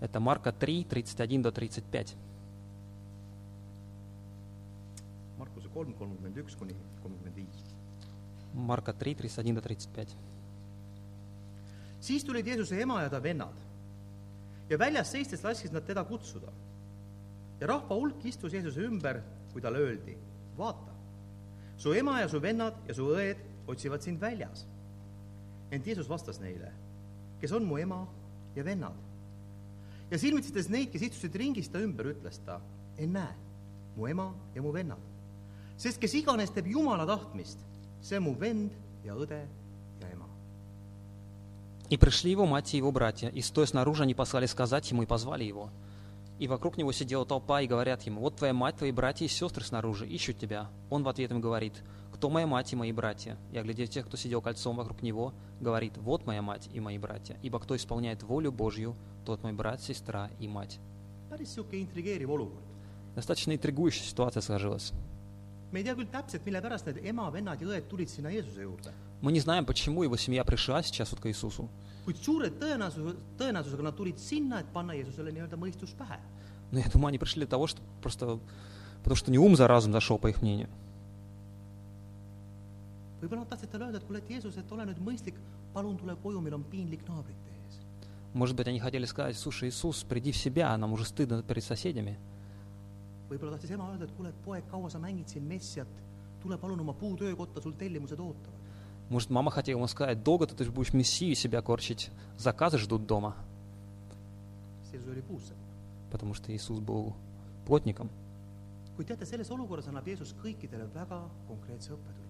Это 0.00 0.20
Марка 0.20 0.52
3, 0.52 0.84
31 0.84 1.42
до 1.42 1.52
35. 1.52 2.16
Markuse 5.42 5.68
kolm, 5.74 5.90
kolmkümmend 5.98 6.36
üks 6.38 6.54
kuni 6.54 6.74
kolmkümmend 7.02 7.34
viis. 7.34 7.62
3, 8.98 9.14
31 9.14 9.54
до 9.54 9.60
35. 9.60 10.14
siis 12.02 12.24
tulid 12.24 12.46
Jeesuse 12.46 12.80
ema 12.82 13.02
ja 13.02 13.10
ta 13.10 13.22
vennad 13.22 13.71
ja 14.70 14.78
väljas 14.78 15.10
seistes 15.12 15.44
laskis 15.44 15.72
nad 15.72 15.86
teda 15.86 16.04
kutsuda. 16.04 16.52
ja 17.60 17.66
rahva 17.66 17.94
hulk 17.94 18.24
istus 18.26 18.52
Jeesuse 18.52 18.82
ümber, 18.82 19.20
kui 19.52 19.62
talle 19.62 19.78
öeldi, 19.78 20.16
vaata, 20.58 20.92
su 21.76 21.92
ema 21.94 22.20
ja 22.20 22.28
su 22.28 22.40
vennad 22.42 22.74
ja 22.88 22.94
su 22.94 23.06
õed 23.14 23.38
otsivad 23.66 24.02
sind 24.02 24.20
väljas. 24.20 24.66
ent 25.70 25.86
Jeesus 25.86 26.08
vastas 26.08 26.40
neile, 26.40 26.72
kes 27.40 27.52
on 27.52 27.64
mu 27.64 27.78
ema 27.78 28.06
ja 28.56 28.64
vennad. 28.64 28.96
ja 30.10 30.18
silmitsedes 30.18 30.68
neid, 30.68 30.90
kes 30.92 31.02
istusid 31.02 31.34
ringis 31.34 31.68
ta 31.68 31.78
ümber, 31.78 32.06
ütles 32.12 32.38
ta, 32.44 32.60
ennäe, 32.98 33.34
mu 33.96 34.06
ema 34.06 34.34
ja 34.54 34.62
mu 34.62 34.72
vennad. 34.72 35.00
sest 35.76 36.00
kes 36.00 36.14
iganes 36.14 36.50
teeb 36.50 36.66
Jumala 36.66 37.06
tahtmist, 37.06 37.58
see 38.00 38.18
on 38.18 38.24
mu 38.24 38.38
vend 38.38 38.72
ja 39.04 39.14
õde. 39.14 39.46
И 41.92 41.98
пришли 41.98 42.30
его 42.30 42.46
мать 42.46 42.72
и 42.72 42.78
его 42.78 42.90
братья, 42.90 43.28
и 43.28 43.42
стоя 43.42 43.66
снаружи, 43.66 44.04
они 44.04 44.14
послали 44.14 44.46
сказать 44.46 44.90
ему 44.90 45.02
и 45.02 45.06
позвали 45.06 45.44
его. 45.44 45.68
И 46.38 46.48
вокруг 46.48 46.78
него 46.78 46.90
сидела 46.90 47.26
толпа, 47.26 47.60
и 47.60 47.66
говорят 47.66 48.00
ему, 48.04 48.22
вот 48.22 48.36
твоя 48.36 48.54
мать, 48.54 48.76
твои 48.76 48.92
братья 48.92 49.26
и 49.26 49.28
сестры 49.28 49.62
снаружи, 49.62 50.08
ищут 50.08 50.38
тебя. 50.38 50.70
Он 50.88 51.02
в 51.02 51.08
ответ 51.10 51.30
им 51.32 51.42
говорит, 51.42 51.74
кто 52.10 52.30
моя 52.30 52.46
мать 52.46 52.72
и 52.72 52.76
мои 52.76 52.92
братья? 52.92 53.36
И, 53.52 53.58
оглядев 53.58 53.90
тех, 53.90 54.06
кто 54.06 54.16
сидел 54.16 54.40
кольцом 54.40 54.74
вокруг 54.76 55.02
него, 55.02 55.34
говорит, 55.60 55.92
вот 55.98 56.24
моя 56.24 56.40
мать 56.40 56.66
и 56.72 56.80
мои 56.80 56.96
братья. 56.96 57.36
Ибо 57.42 57.60
кто 57.60 57.76
исполняет 57.76 58.22
волю 58.22 58.52
Божью, 58.52 58.96
тот 59.26 59.42
мой 59.42 59.52
брат, 59.52 59.82
сестра 59.82 60.30
и 60.38 60.48
мать. 60.48 60.80
Достаточно 63.14 63.52
интригующая 63.52 64.06
ситуация 64.06 64.40
сложилась. 64.40 64.92
Me 65.72 65.80
ei 65.80 65.84
tea 65.84 65.94
küll 65.96 66.10
täpselt, 66.12 66.44
mille 66.44 66.60
pärast 66.62 66.86
need 66.86 67.00
ema, 67.04 67.30
vennad 67.32 67.60
ja 67.60 67.68
õed 67.68 67.88
tulid 67.88 68.12
sinna 68.12 68.30
Jeesuse 68.30 68.62
juurde, 68.62 68.92
Мы 69.22 69.30
не 69.30 69.40
знаем, 69.40 69.64
почему 69.64 70.02
его 70.02 70.16
семья 70.16 70.44
пришла 70.44 70.82
сейчас 70.82 71.12
вот 71.12 71.20
к 71.20 71.26
Иисусу. 71.26 71.68
kuid 72.04 72.16
suure 72.18 72.50
tõenäosus, 72.50 73.14
tõenäosusega 73.38 73.82
nad 73.82 73.94
tulid 73.94 74.18
sinna, 74.18 74.58
et 74.60 74.66
panna 74.72 74.94
Jeesusele 74.94 75.30
nii-öelda 75.30 75.56
mõistus 75.56 75.94
pähe. 75.94 76.18
Но 76.72 76.78
я 76.78 76.88
думаю, 76.88 77.08
они 77.08 77.18
пришли 77.18 77.40
для 77.40 77.46
того, 77.46 77.66
что 77.66 77.80
просто... 78.00 78.40
Потому 79.00 79.16
что 79.16 79.30
не 79.30 79.38
ум 79.38 79.56
за 79.56 79.68
разум 79.68 79.92
зашел, 79.92 80.18
по 80.18 80.28
их 80.28 80.42
мнению. 80.42 80.68
võib-olla 83.22 83.44
nad 83.44 83.52
tahtsid 83.54 83.70
talle 83.70 83.86
öelda, 83.86 84.00
et 84.02 84.06
kuule, 84.06 84.18
et 84.18 84.30
Jeesus, 84.30 84.56
et 84.58 84.72
ole 84.74 84.84
nüüd 84.88 84.98
mõistlik, 84.98 85.36
palun 85.74 85.94
tule 86.00 86.16
koju, 86.24 86.40
meil 86.42 86.56
on 86.58 86.64
piinlik 86.66 87.06
naabrite 87.06 87.54
ees. 87.54 87.78
Может 88.34 88.56
быть, 88.56 88.66
они 88.66 88.80
хотели 88.80 89.04
сказать, 89.04 89.36
слушай, 89.36 89.68
Иисус, 89.68 90.02
приди 90.02 90.32
в 90.32 90.36
себя, 90.36 90.76
нам 90.76 90.92
уже 90.92 91.04
стыдно 91.04 91.42
перед 91.42 91.62
соседями. 91.62 92.18
võib-olla 93.31 93.57
tahtis 93.57 93.71
ema 93.71 93.89
öelda , 93.91 94.05
et 94.05 94.15
kuule , 94.15 94.29
et 94.29 94.43
poeg , 94.45 94.63
kaua 94.71 94.89
sa 94.89 94.99
mängid 94.99 95.27
siin 95.27 95.43
messiat , 95.43 95.87
tule 96.41 96.57
palun 96.57 96.79
oma 96.79 96.93
puutöökotta , 96.93 97.61
sul 97.61 97.73
tellimused 97.73 98.19
ootavad . 98.19 98.55
Может, 99.09 99.29
мама 99.29 99.51
хотела 99.51 99.77
ему 99.77 99.87
сказать, 99.87 100.21
долго 100.21 100.45
ты 100.47 100.69
будешь 100.69 100.93
мессию 100.93 101.33
себя 101.35 101.61
корчить, 101.61 102.11
заказы 102.37 102.77
ждут 102.77 103.05
дома, 103.05 103.35
Jeesus 104.91 105.07
oli 105.07 105.21
puusse . 105.21 105.53
потому 106.11 106.33
что 106.33 106.51
Иисус 106.53 106.79
был 106.79 107.13
плотником. 107.65 108.09
kuid 108.97 109.07
teate , 109.07 109.25
selles 109.25 109.49
olukorras 109.51 109.87
annab 109.87 110.07
Jeesus 110.07 110.33
kõikidele 110.33 110.87
väga 110.93 111.29
konkreetse 111.47 111.93
õppetunni . 111.93 112.25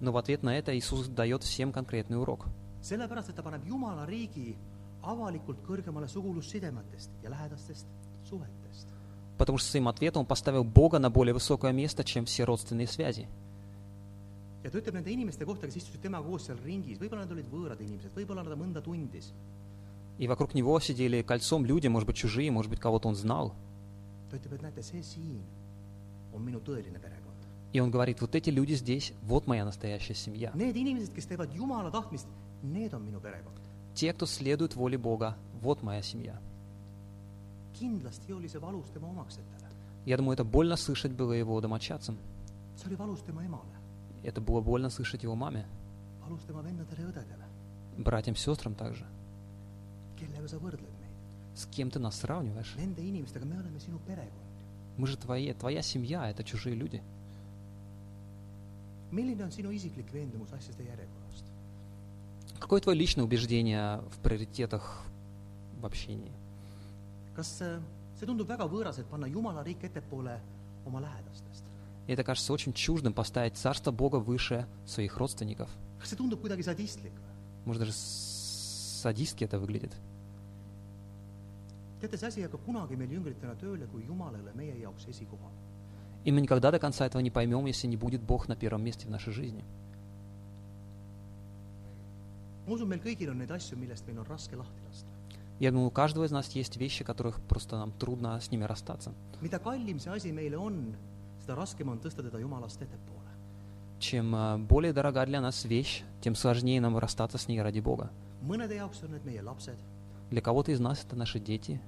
Но 0.00 0.12
в 0.12 0.16
ответ 0.16 0.42
на 0.42 0.56
это 0.56 0.76
Иисус 0.76 1.08
дает 1.08 1.42
всем 1.42 1.72
конкретный 1.72 2.16
урок. 2.16 2.46
sellepärast , 2.82 3.28
et 3.30 3.36
ta 3.36 3.42
paneb 3.42 3.64
Jumala 3.66 4.06
riigi 4.06 4.56
avalikult 5.02 5.58
kõrgemale 5.62 6.08
sugulussidemetest 6.08 7.10
ja 7.22 7.30
lähedastest 7.30 7.86
suhetest . 8.24 8.53
Потому 9.37 9.57
что 9.57 9.69
своим 9.69 9.87
ответом 9.87 10.21
он 10.21 10.25
поставил 10.25 10.63
Бога 10.63 10.99
на 10.99 11.09
более 11.09 11.33
высокое 11.33 11.71
место, 11.71 12.03
чем 12.03 12.25
все 12.25 12.45
родственные 12.45 12.87
связи. 12.87 13.27
ja 14.65 14.71
ta 14.71 14.79
ütleb 14.81 14.95
nende 14.97 15.11
inimeste 15.13 15.45
kohta, 15.45 15.67
kes 15.69 15.77
istusid 15.77 16.01
temaga 16.01 16.25
koos 16.25 16.47
seal 16.47 16.57
ringis, 16.65 16.97
võib-olla 16.97 17.21
nad 17.21 17.33
olid 17.35 17.49
võõrad 17.51 17.81
inimesed, 17.85 18.15
võib-olla 18.17 18.41
ta 18.43 18.57
mõnda 18.57 18.81
tundis. 18.81 19.31
И 20.17 20.27
вокруг 20.27 20.55
него 20.55 20.79
сидели 20.79 21.21
кольцом 21.21 21.65
люди, 21.65 21.87
может 21.87 22.07
быть, 22.07 22.15
чужие, 22.15 22.49
может 22.49 22.71
быть, 22.71 22.79
кого-то 22.79 23.07
он 23.07 23.15
знал. 23.15 23.53
ta 24.31 24.37
ütleb, 24.37 24.53
et 24.53 24.61
näete, 24.63 24.81
see 24.81 25.03
siin 25.03 25.43
on 26.33 26.41
minu 26.41 26.59
tõeline 26.59 26.99
perekond. 26.99 27.37
И 27.73 27.79
он 27.79 27.91
говорит, 27.91 28.21
вот 28.21 28.33
эти 28.33 28.49
люди 28.49 28.73
здесь, 28.73 29.13
вот 29.21 29.45
моя 29.45 29.65
настоящая 29.65 30.15
семья. 30.15 30.51
Need 30.55 30.75
inimesed, 30.75 31.13
kes 31.13 31.27
teevad 31.27 31.53
Jumala 31.53 31.91
tahtmist, 31.91 32.25
need 32.63 32.93
on 32.93 33.05
minu 33.05 33.21
perekond. 33.21 33.53
Те, 33.93 34.13
кто 34.13 34.25
следует 34.25 34.75
воле 34.75 34.97
Бога, 34.97 35.37
вот 35.61 35.83
моя 35.83 36.01
семья. 36.01 36.33
kindlasti 36.33 36.41
oli 36.41 36.41
see 36.41 36.41
valus 36.41 36.41
tema 36.41 36.41
omaksetele. 36.41 36.43
Я 40.05 40.17
думаю, 40.17 40.33
это 40.33 40.43
больно 40.43 40.75
слышать 40.75 41.11
было 41.11 41.33
его 41.33 41.59
домочадцам. 41.61 42.17
Это 44.23 44.41
было 44.41 44.61
больно 44.61 44.89
слышать 44.89 45.23
его 45.23 45.35
маме, 45.35 45.65
братьям, 47.97 48.35
сестрам 48.35 48.75
также. 48.75 49.05
С 51.55 51.65
кем 51.67 51.89
ты 51.89 51.99
нас 51.99 52.15
сравниваешь? 52.19 52.73
Мы 54.97 55.07
же 55.07 55.17
твои, 55.17 55.53
твоя 55.53 55.81
семья, 55.81 56.29
это 56.29 56.43
чужие 56.43 56.75
люди. 56.75 57.01
Какое 62.59 62.81
твое 62.81 62.97
личное 62.97 63.23
убеждение 63.23 64.01
в 64.11 64.19
приоритетах 64.23 65.03
в 65.79 65.85
общении? 65.85 66.31
Kas 67.35 67.61
äh, 67.61 67.79
see 68.15 68.27
tundub 68.27 68.47
väga 68.47 68.67
võõras, 68.67 68.99
et 68.99 69.09
panna 69.09 69.27
Jumala 69.27 69.63
riik 69.63 69.83
ettepoole 69.83 70.39
oma 70.85 71.01
lähedastest? 71.01 71.63
Это 72.07 72.23
кажется 72.23 72.53
очень 72.53 72.73
чуждым 72.73 73.13
поставить 73.13 73.57
Царство 73.57 73.91
Бога 73.91 74.17
выше 74.17 74.67
своих 74.85 75.17
родственников. 75.17 75.69
kas 75.99 76.09
see 76.09 76.17
tundub 76.17 76.41
kuidagi 76.41 76.63
sadistlik? 76.63 77.13
Может, 77.65 77.81
даже 77.81 77.93
садистски 77.93 79.43
это 79.43 79.59
выглядит. 79.59 79.91
teate, 82.01 82.17
see 82.17 82.27
asi 82.27 82.39
ei 82.41 82.45
hakka 82.47 82.57
kunagi 82.57 82.95
meil 82.95 83.09
jüngritena 83.09 83.55
tööle, 83.55 83.87
kui 83.87 84.05
Jumal 84.05 84.35
ei 84.35 84.41
ole 84.41 84.53
meie 84.53 84.75
jaoks 84.79 85.07
esikohal. 85.07 85.51
И 86.23 86.31
мы 86.31 86.41
никогда 86.41 86.71
до 86.71 86.79
конца 86.79 87.05
этого 87.05 87.21
не 87.21 87.29
поймем, 87.29 87.65
если 87.67 87.85
не 87.87 87.97
будет 87.97 88.21
Бог 88.21 88.47
на 88.47 88.55
первом 88.55 88.83
месте 88.83 89.07
в 89.07 89.11
нашей 89.11 89.33
жизни. 89.33 89.63
ma 92.65 92.73
usun, 92.73 92.89
meil 92.89 93.01
kõigil 93.01 93.29
on 93.29 93.37
neid 93.37 93.51
asju, 93.51 93.77
millest 93.77 94.07
meil 94.07 94.19
on 94.19 94.25
raske 94.25 94.57
lahti 94.57 94.81
lasta. 94.87 95.14
Я 95.59 95.71
думаю, 95.71 95.87
у 95.87 95.91
каждого 95.91 96.25
из 96.25 96.31
нас 96.31 96.49
есть 96.51 96.77
вещи, 96.77 97.03
которых 97.03 97.41
просто 97.41 97.77
нам 97.77 97.91
трудно 97.91 98.39
с 98.39 98.51
ними 98.51 98.63
расстаться. 98.65 99.13
Чем 103.99 104.35
э, 104.35 104.57
более 104.57 104.91
дорога 104.91 105.25
для 105.25 105.39
нас 105.39 105.63
вещь, 105.63 106.03
тем 106.21 106.35
сложнее 106.35 106.81
нам 106.81 106.97
расстаться 106.97 107.37
с 107.37 107.47
ней 107.47 107.61
ради 107.61 107.79
Бога. 107.79 108.09
Для 110.29 110.41
кого-то 110.41 110.71
из 110.71 110.79
нас 110.79 111.03
это 111.05 111.15
наши 111.15 111.39
дети, 111.39 111.79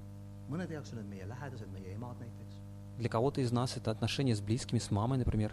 для 2.98 3.08
кого-то 3.08 3.40
из 3.40 3.52
нас 3.52 3.76
это 3.76 3.90
отношения 3.92 4.34
с 4.34 4.40
близкими, 4.40 4.78
с 4.78 4.90
мамой, 4.90 5.18
например. 5.18 5.52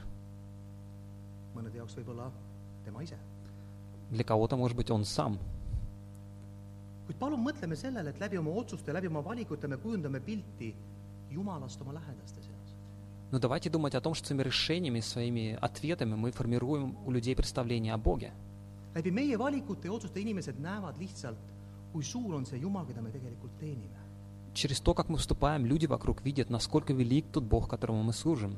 Для 4.10 4.24
кого-то, 4.24 4.56
может 4.58 4.76
быть, 4.76 4.90
он 4.90 5.06
сам. 5.06 5.38
kuid 7.07 7.19
palun 7.19 7.41
mõtleme 7.43 7.77
sellele , 7.77 8.11
et 8.11 8.21
läbi 8.21 8.39
oma 8.39 8.51
otsuste , 8.51 8.93
läbi 8.93 9.09
oma 9.09 9.23
valikute 9.25 9.69
me 9.69 9.77
kujundame 9.77 10.21
pilti 10.21 10.75
Jumalast 11.31 11.81
oma 11.81 11.93
lähedaste 11.93 12.43
seas . 12.43 12.75
Но 13.33 13.39
давайте 13.39 13.71
думать 13.71 13.95
о 13.95 14.01
том, 14.01 14.15
что 14.15 14.27
своими 14.27 14.43
решениями, 14.43 15.01
своими 15.01 15.57
ответами 15.61 16.17
мы 16.17 16.33
формируем 16.33 16.97
у 17.07 17.13
людей 17.13 17.37
представление 17.37 17.95
о 17.95 17.99
Боге. 17.99 18.33
läbi 18.95 19.11
meie 19.11 19.37
valikute 19.39 19.87
ja 19.87 19.93
otsuste 19.93 20.21
inimesed 20.21 20.59
näevad 20.59 20.99
lihtsalt , 20.99 21.39
kui 21.93 22.03
suur 22.03 22.35
on 22.35 22.45
see 22.45 22.59
Jumal , 22.59 22.87
keda 22.87 23.01
me 23.01 23.11
tegelikult 23.11 23.53
teenime . 23.59 23.99
Через 24.53 24.81
то, 24.81 24.95
как 24.95 25.09
мы 25.09 25.17
вступаем, 25.19 25.65
люди 25.65 25.87
вокруг 25.87 26.25
видят, 26.25 26.51
насколько 26.51 26.93
велик 26.93 27.27
тот 27.31 27.45
Бог, 27.45 27.69
которому 27.69 28.03
мы 28.03 28.13
служим. 28.13 28.57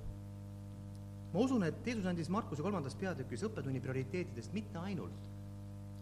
ma 1.33 1.41
usun , 1.41 1.63
et 1.65 1.75
Jeesus 1.85 2.05
andis 2.07 2.29
Markuse 2.29 2.63
kolmandas 2.63 2.95
peatükis 2.95 3.43
õppetunni 3.49 3.81
prioriteetidest 3.81 4.53
mitte 4.53 4.79
ainult 4.79 5.31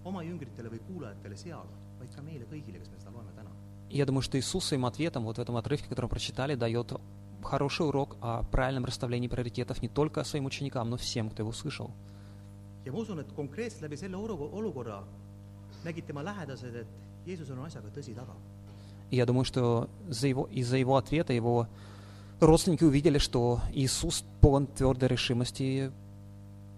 oma 0.05 0.23
jüngritele 0.23 0.71
või 0.73 0.81
kuulajatele 0.89 1.37
seal , 1.37 1.67
я 3.90 4.06
думаю, 4.06 4.22
что 4.22 4.38
Иисус 4.38 4.66
своим 4.66 4.86
ответом 4.86 5.24
вот 5.24 5.38
в 5.38 5.42
этом 5.42 5.56
отрывке, 5.58 5.88
который 5.88 6.06
мы 6.06 6.10
прочитали, 6.10 6.56
дает 6.56 6.94
хороший 7.44 7.88
урок 7.88 8.18
о 8.22 8.44
правильном 8.44 8.86
расставлении 8.86 9.28
приоритетов 9.28 9.82
не 9.82 9.88
только 9.88 10.24
своим 10.24 10.46
ученикам, 10.46 10.90
но 10.90 10.98
всем, 10.98 11.30
кто 11.30 11.44
его 11.44 11.52
слышал. 11.52 11.92
ja 12.86 12.92
ma 12.92 13.00
usun, 13.00 13.20
et 13.20 13.32
konkreetselt 13.34 13.82
läbi 13.82 13.98
selle 13.98 14.18
olu- 14.18 14.50
olukorra 14.54 15.04
nägid 15.84 16.06
tema 16.06 16.22
lähedased, 16.24 16.76
et 16.76 16.88
Jeesusel 17.26 17.58
on 17.58 17.66
asjaga 17.66 17.90
tõsi 17.90 18.14
taga. 18.14 18.36
И 19.12 19.18
я 19.18 19.26
думаю, 19.26 19.46
что 19.46 19.90
за 20.08 20.28
его, 20.28 20.48
из-за 20.52 20.78
его 20.78 20.98
ответа 20.98 21.34
его 21.34 21.68
родственники 22.40 22.84
увидели, 22.84 23.18
что 23.20 23.60
Иисус 23.72 24.24
полон 24.42 24.68
твердой 24.68 25.10
решимости 25.10 25.92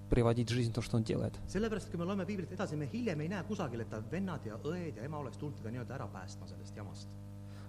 приводить 0.09 0.49
в 0.49 0.53
жизнь 0.53 0.71
то, 0.73 0.81
что 0.81 0.97
он 0.97 1.03
делает. 1.03 1.33
sellepärast, 1.47 1.89
kui 1.89 1.97
me 1.97 2.05
loeme 2.05 2.25
piiblit 2.25 2.51
edasi, 2.51 2.75
me 2.75 2.87
hiljem 2.91 3.19
ei 3.21 3.27
näe 3.29 3.43
kusagil, 3.43 3.81
et 3.81 3.89
ta 3.89 4.01
vennad 4.11 4.45
ja 4.45 4.55
õed 4.63 4.97
ja 4.97 5.03
ema 5.03 5.17
oleks 5.19 5.37
tulnud 5.37 5.57
teda 5.57 5.69
nii-öelda 5.71 5.93
ära 5.95 6.07
päästma 6.07 6.47
sellest 6.47 6.75
jamast. 6.75 7.07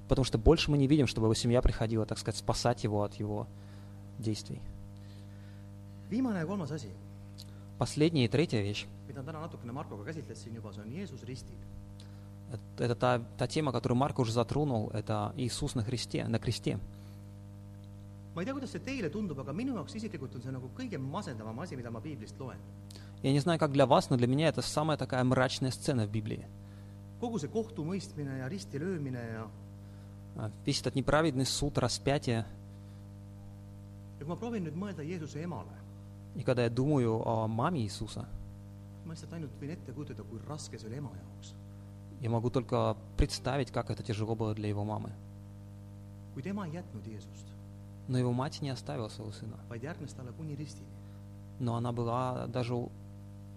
Потому 0.09 0.25
что 0.25 0.39
больше 0.39 0.71
мы 0.71 0.79
не 0.79 0.87
видим, 0.87 1.07
чтобы 1.07 1.27
его 1.27 1.35
семья 1.35 1.61
приходила, 1.61 2.07
так 2.07 2.19
сказать, 2.19 2.39
спасать 2.39 2.83
его 2.85 3.03
от 3.03 3.15
его 3.15 3.47
действий. 4.19 4.61
viimane 6.11 6.39
ja 6.41 6.47
kolmas 6.47 6.71
asi, 6.73 6.89
Последняя 7.79 8.25
и 8.25 8.29
третья 8.29 8.61
вещь 8.61 8.87
mida 9.09 9.23
täna 9.23 9.41
natukene 9.41 9.73
Markoga 9.73 10.05
käsitles 10.05 10.43
siin 10.43 10.55
juba, 10.55 10.73
see 10.73 10.83
on 10.83 10.91
Jeesus 10.91 11.23
ristil.– 11.25 11.57
это- 12.53 12.85
это 12.85 12.95
та, 12.95 13.19
та 13.37 13.47
тема, 13.47 13.73
которую 13.73 13.99
Марк 13.99 14.19
уже 14.19 14.33
затронул, 14.33 14.91
это 14.95 15.33
Иисус 15.37 15.75
на 15.75 15.85
кресте, 15.85 16.27
на 16.27 16.39
кресте. 16.39 16.79
Ma 18.39 18.43
ei 18.43 18.47
tea, 18.47 18.55
kuidas 18.55 18.71
see 18.71 18.79
teile 18.87 19.09
tundub, 19.11 19.39
aga 19.43 19.51
minu 19.53 19.75
jaoks 19.75 19.97
isiklikult 19.99 20.37
on 20.39 20.43
see 20.45 20.53
nagu 20.55 20.69
kõige 20.79 20.99
masendavam 21.03 21.59
asi, 21.65 21.75
mida 21.77 21.91
ma 21.91 21.99
piiblist 22.01 22.39
loen. 22.39 22.59
Я 23.23 23.33
не 23.33 23.41
знаю, 23.41 23.59
как 23.59 23.73
для 23.73 23.85
вас, 23.85 24.11
но 24.11 24.17
для 24.17 24.29
меня 24.29 24.47
это 24.47 24.63
самая 24.63 24.97
такая 24.97 25.25
мрачная 25.25 25.73
сцена 25.73 26.07
в 26.07 26.11
Библии. 26.11 26.47
kogu 27.21 27.39
see 27.43 27.49
kohtumõistmine 27.51 28.39
ja 28.39 28.47
risti 28.49 28.79
löömine 28.79 29.19
ja, 29.19 29.49
А, 30.37 30.51
Весь 30.65 30.81
этот 30.81 30.95
неправедный 30.95 31.47
суд, 31.47 31.79
распятие. 31.79 32.47
ja 34.21 34.25
kui 34.25 34.29
ma 34.29 34.37
proovin 34.37 34.63
nüüd 34.65 34.77
mõelda 34.79 35.03
Jeesuse 35.03 35.43
emale, 35.43 35.75
И 36.37 36.45
когда 36.45 36.63
я 36.63 36.71
думаю 36.71 37.21
о 37.27 37.49
маме 37.49 37.81
Иисуса, 37.81 38.25
ma 39.05 39.15
lihtsalt 39.15 39.33
ainult 39.33 39.51
võin 39.61 39.71
ette 39.73 39.91
kujutada, 39.93 40.23
kui 40.23 40.39
raske 40.47 40.79
see 40.79 40.87
oli 40.87 40.97
ema 40.99 41.11
jaoks. 41.11 41.55
я 42.21 42.31
могу 42.31 42.51
только 42.51 42.97
представить, 43.17 43.73
как 43.73 43.91
это 43.91 44.03
тяжело 44.05 44.37
было 44.37 44.55
для 44.55 44.69
его 44.69 44.85
мамы. 44.85 45.11
kuid 46.37 46.47
ema 46.47 46.67
ei 46.67 46.73
jätnud 46.79 47.03
Jeesust, 47.05 47.47
Но 48.09 48.19
его 48.19 48.33
мать 48.33 48.61
не 48.63 48.71
оставила 48.71 49.09
своего 49.09 49.33
сына. 49.33 49.59
Но 51.59 51.77
она 51.77 51.93
была 51.93 52.47
даже 52.47 52.75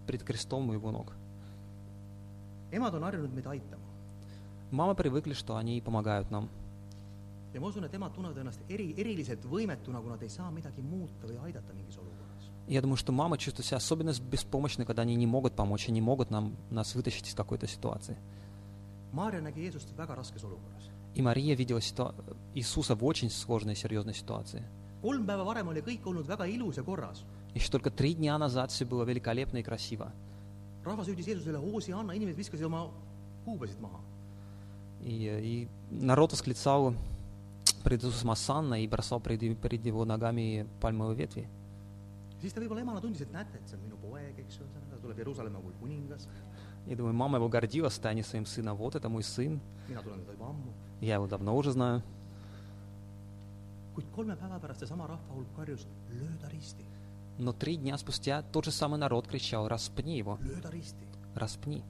пред 0.05 0.23
крестом 0.23 0.69
у 0.69 0.73
его 0.73 0.91
ног. 0.91 1.13
Мамы 4.71 4.95
привыкли, 4.95 5.33
что 5.33 5.55
они 5.55 5.81
помогают 5.81 6.31
нам. 6.31 6.49
ja 7.53 7.59
ma 7.59 7.67
usun, 7.67 7.83
et 7.83 7.93
emad 7.93 8.13
tunnevad 8.15 8.37
ennast 8.39 8.61
eri, 8.71 8.93
eriliselt 8.97 9.43
võimetuna, 9.43 9.99
kui 10.01 10.11
nad 10.11 10.21
ei 10.23 10.31
saa 10.31 10.51
midagi 10.55 10.83
muuta 10.85 11.27
või 11.27 11.39
aidata 11.47 11.73
mingis 11.75 11.97
olukorras. 11.99 12.47
Я 12.67 12.81
думаю, 12.81 12.95
что 12.95 13.11
мамы 13.11 13.37
чувствуют 13.37 13.65
себя 13.65 13.77
особенно 13.77 14.13
беспомощны, 14.13 14.85
когда 14.85 15.01
они 15.01 15.15
не 15.15 15.27
могут 15.27 15.53
помочь 15.53 15.89
и 15.89 15.91
не 15.91 15.99
могут 15.99 16.29
нам, 16.29 16.55
нас 16.69 16.95
вытащить 16.95 17.27
из 17.27 17.35
какой-то 17.35 17.67
ситуации. 17.67 18.17
Maarja 19.11 19.41
nägi 19.41 19.65
Jeesust 19.65 19.91
väga 19.97 20.15
raskes 20.15 20.43
olukorras. 20.43 20.90
И 21.15 21.21
Мария 21.21 21.56
видела 21.56 21.80
ситуа- 21.82 22.15
Иисуса 22.56 22.95
в 22.95 23.04
очень 23.06 23.30
сложной 23.30 23.74
и 23.74 23.76
серьезной 23.78 24.13
ситуации. 24.13 24.63
kolm 25.02 25.26
päeva 25.26 25.43
varem 25.43 25.67
oli 25.67 25.82
kõik 25.82 26.06
olnud 26.06 26.28
väga 26.28 26.45
ilus 26.45 26.78
ja 26.78 26.84
korras. 26.84 27.24
Еще 27.56 27.71
только 27.71 27.89
три 27.89 28.13
дня 28.13 28.38
назад 28.38 28.71
все 28.71 28.86
было 28.86 29.04
великолепно 29.04 29.58
и 29.58 29.63
красиво. 29.63 30.12
rahvas 30.86 31.08
hüüdis 31.08 31.26
Jeesusele, 31.28 31.58
hoosi 31.58 31.91
anna, 31.91 32.13
inimesed 32.13 32.38
viskasid 32.38 32.65
oma 32.65 32.89
kuubasid 33.45 33.80
maha. 33.82 34.00
И, 35.04 35.26
и 35.26 35.67
народ 35.89 36.32
восклицал 36.32 36.93
пред 37.84 38.04
Иисусом 38.04 38.30
Асанна 38.32 38.84
и 38.84 38.88
бросал 38.88 39.19
пред, 39.19 39.60
пред 39.60 39.84
его 39.86 40.06
ногами 40.06 40.67
пальмовые 40.80 41.17
ветви. 41.17 41.47
Я 46.88 46.95
думаю, 46.95 47.13
мама 47.13 47.38
его 47.38 47.50
гордилась 47.50 47.93
станет 47.93 48.26
своим 48.26 48.45
сыном. 48.45 48.78
Вот 48.78 48.95
это 48.95 49.10
мой 49.10 49.24
сын, 49.24 49.60
я 51.01 51.15
его 51.15 51.27
давно 51.27 51.55
уже 51.55 51.71
знаю. 51.71 52.01
Но 57.37 57.53
три 57.53 57.75
дня 57.75 57.97
спустя 57.97 58.43
тот 58.43 58.65
же 58.65 58.71
самый 58.71 58.99
народ 58.99 59.27
кричал, 59.27 59.67
распни 59.67 60.17
его, 60.17 60.39
распни. 61.35 61.83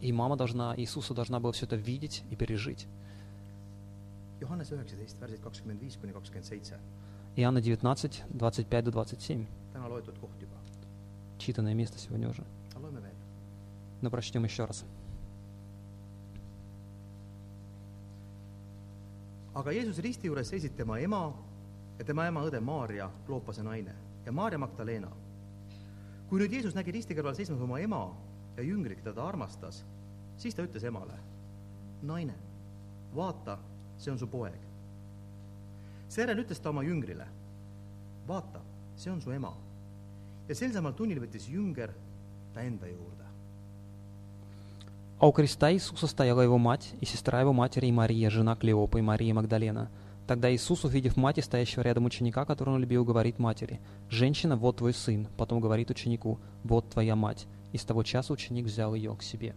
И 0.00 0.12
мама 0.12 0.36
должна, 0.36 0.74
Иисуса 0.76 1.14
должна 1.14 1.40
была 1.40 1.52
все 1.52 1.66
это 1.66 1.76
видеть 1.76 2.24
и 2.30 2.36
пережить. 2.36 2.86
Johannes 4.40 4.68
üheksateist, 4.74 5.20
värsid 5.22 5.40
kakskümmend 5.40 5.80
viis 5.80 5.96
kuni 5.96 6.12
kakskümmend 6.12 6.44
seitse, 6.44 6.76
Иоанна 7.36 7.60
19, 7.60 8.24
25 8.28 8.84
до 8.84 8.90
27. 8.90 9.46
täna 9.72 9.88
loetud 9.88 10.18
koht 10.18 10.36
juba. 10.40 10.58
Читанное 11.38 11.74
место 11.74 11.98
сегодня 11.98 12.28
уже. 12.28 12.44
aga 14.03 14.03
loeme 14.03 14.03
veel . 14.03 14.03
Но 14.03 14.09
прочтем 14.09 14.43
еще 14.45 14.65
раз. 14.65 14.85
aga 19.59 19.71
Jeesus 19.71 19.99
risti 19.99 20.27
juures 20.27 20.47
seisid 20.47 20.75
tema 20.77 20.99
ema 20.99 21.33
ja 21.97 22.05
tema 22.05 22.27
ema 22.27 22.45
õde 22.47 22.61
Maarja , 22.61 23.09
Kloopase 23.25 23.63
naine 23.63 23.93
ja 24.25 24.31
Maarja 24.31 24.57
Magdalena . 24.57 25.09
kui 26.29 26.39
nüüd 26.39 26.53
Jeesus 26.53 26.75
nägi 26.75 26.91
risti 26.91 27.15
kõrval 27.17 27.35
seismas 27.35 27.59
oma 27.59 27.79
ema 27.79 28.15
ja 28.55 28.63
jüngrit , 28.63 28.99
keda 29.01 29.13
ta 29.13 29.27
armastas , 29.27 29.83
siis 30.37 30.55
ta 30.55 30.63
ütles 30.63 30.83
emale , 30.85 31.17
naine , 32.01 32.35
vaata , 33.15 33.57
see 33.97 34.11
on 34.11 34.19
su 34.19 34.27
poeg . 34.27 34.61
seejärel 36.07 36.43
ütles 36.45 36.61
ta 36.61 36.69
oma 36.69 36.83
jüngrile , 36.83 37.27
vaata , 38.27 38.61
see 38.95 39.11
on 39.11 39.21
su 39.21 39.31
ema . 39.31 39.53
ja 40.47 40.55
sel 40.55 40.71
samal 40.71 40.93
tunnil 40.93 41.19
võttis 41.19 41.49
jünger 41.49 41.91
ta 42.53 42.61
enda 42.61 42.87
juurde . 42.87 43.12
А 45.24 45.26
у 45.26 45.32
креста 45.32 45.72
Иисуса 45.72 46.06
стояла 46.06 46.42
его 46.42 46.58
мать 46.58 46.92
и 47.00 47.06
сестра 47.06 47.40
его 47.40 47.54
матери 47.54 47.86
и 47.86 47.92
Мария, 47.92 48.28
жена 48.28 48.56
Клеопа 48.56 48.98
и 48.98 49.00
Мария 49.00 49.32
Магдалена. 49.32 49.90
Тогда 50.26 50.54
Иисус, 50.54 50.84
увидев 50.84 51.16
мать 51.16 51.38
и 51.38 51.40
стоящего 51.40 51.80
рядом 51.80 52.04
ученика, 52.04 52.44
которого 52.44 52.74
он 52.74 52.82
любил, 52.82 53.06
говорит 53.06 53.38
матери, 53.38 53.80
«Женщина, 54.10 54.54
вот 54.54 54.76
твой 54.76 54.92
сын». 54.92 55.26
Потом 55.38 55.60
говорит 55.60 55.88
ученику, 55.88 56.40
«Вот 56.62 56.90
твоя 56.90 57.16
мать». 57.16 57.46
И 57.72 57.78
с 57.78 57.84
того 57.84 58.02
часа 58.02 58.34
ученик 58.34 58.66
взял 58.66 58.94
ее 58.94 59.16
к 59.16 59.22
себе. 59.22 59.56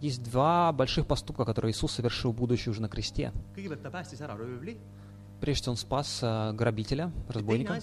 Есть 0.00 0.22
два 0.22 0.70
больших 0.70 1.08
поступка, 1.08 1.44
которые 1.44 1.72
Иисус 1.72 1.90
совершил, 1.90 2.32
будучи 2.32 2.68
уже 2.68 2.80
на 2.80 2.88
кресте. 2.88 3.32
Прежде 5.40 5.68
Он 5.68 5.76
спас 5.76 6.20
э, 6.22 6.52
грабителя, 6.52 7.10
разбойника, 7.28 7.76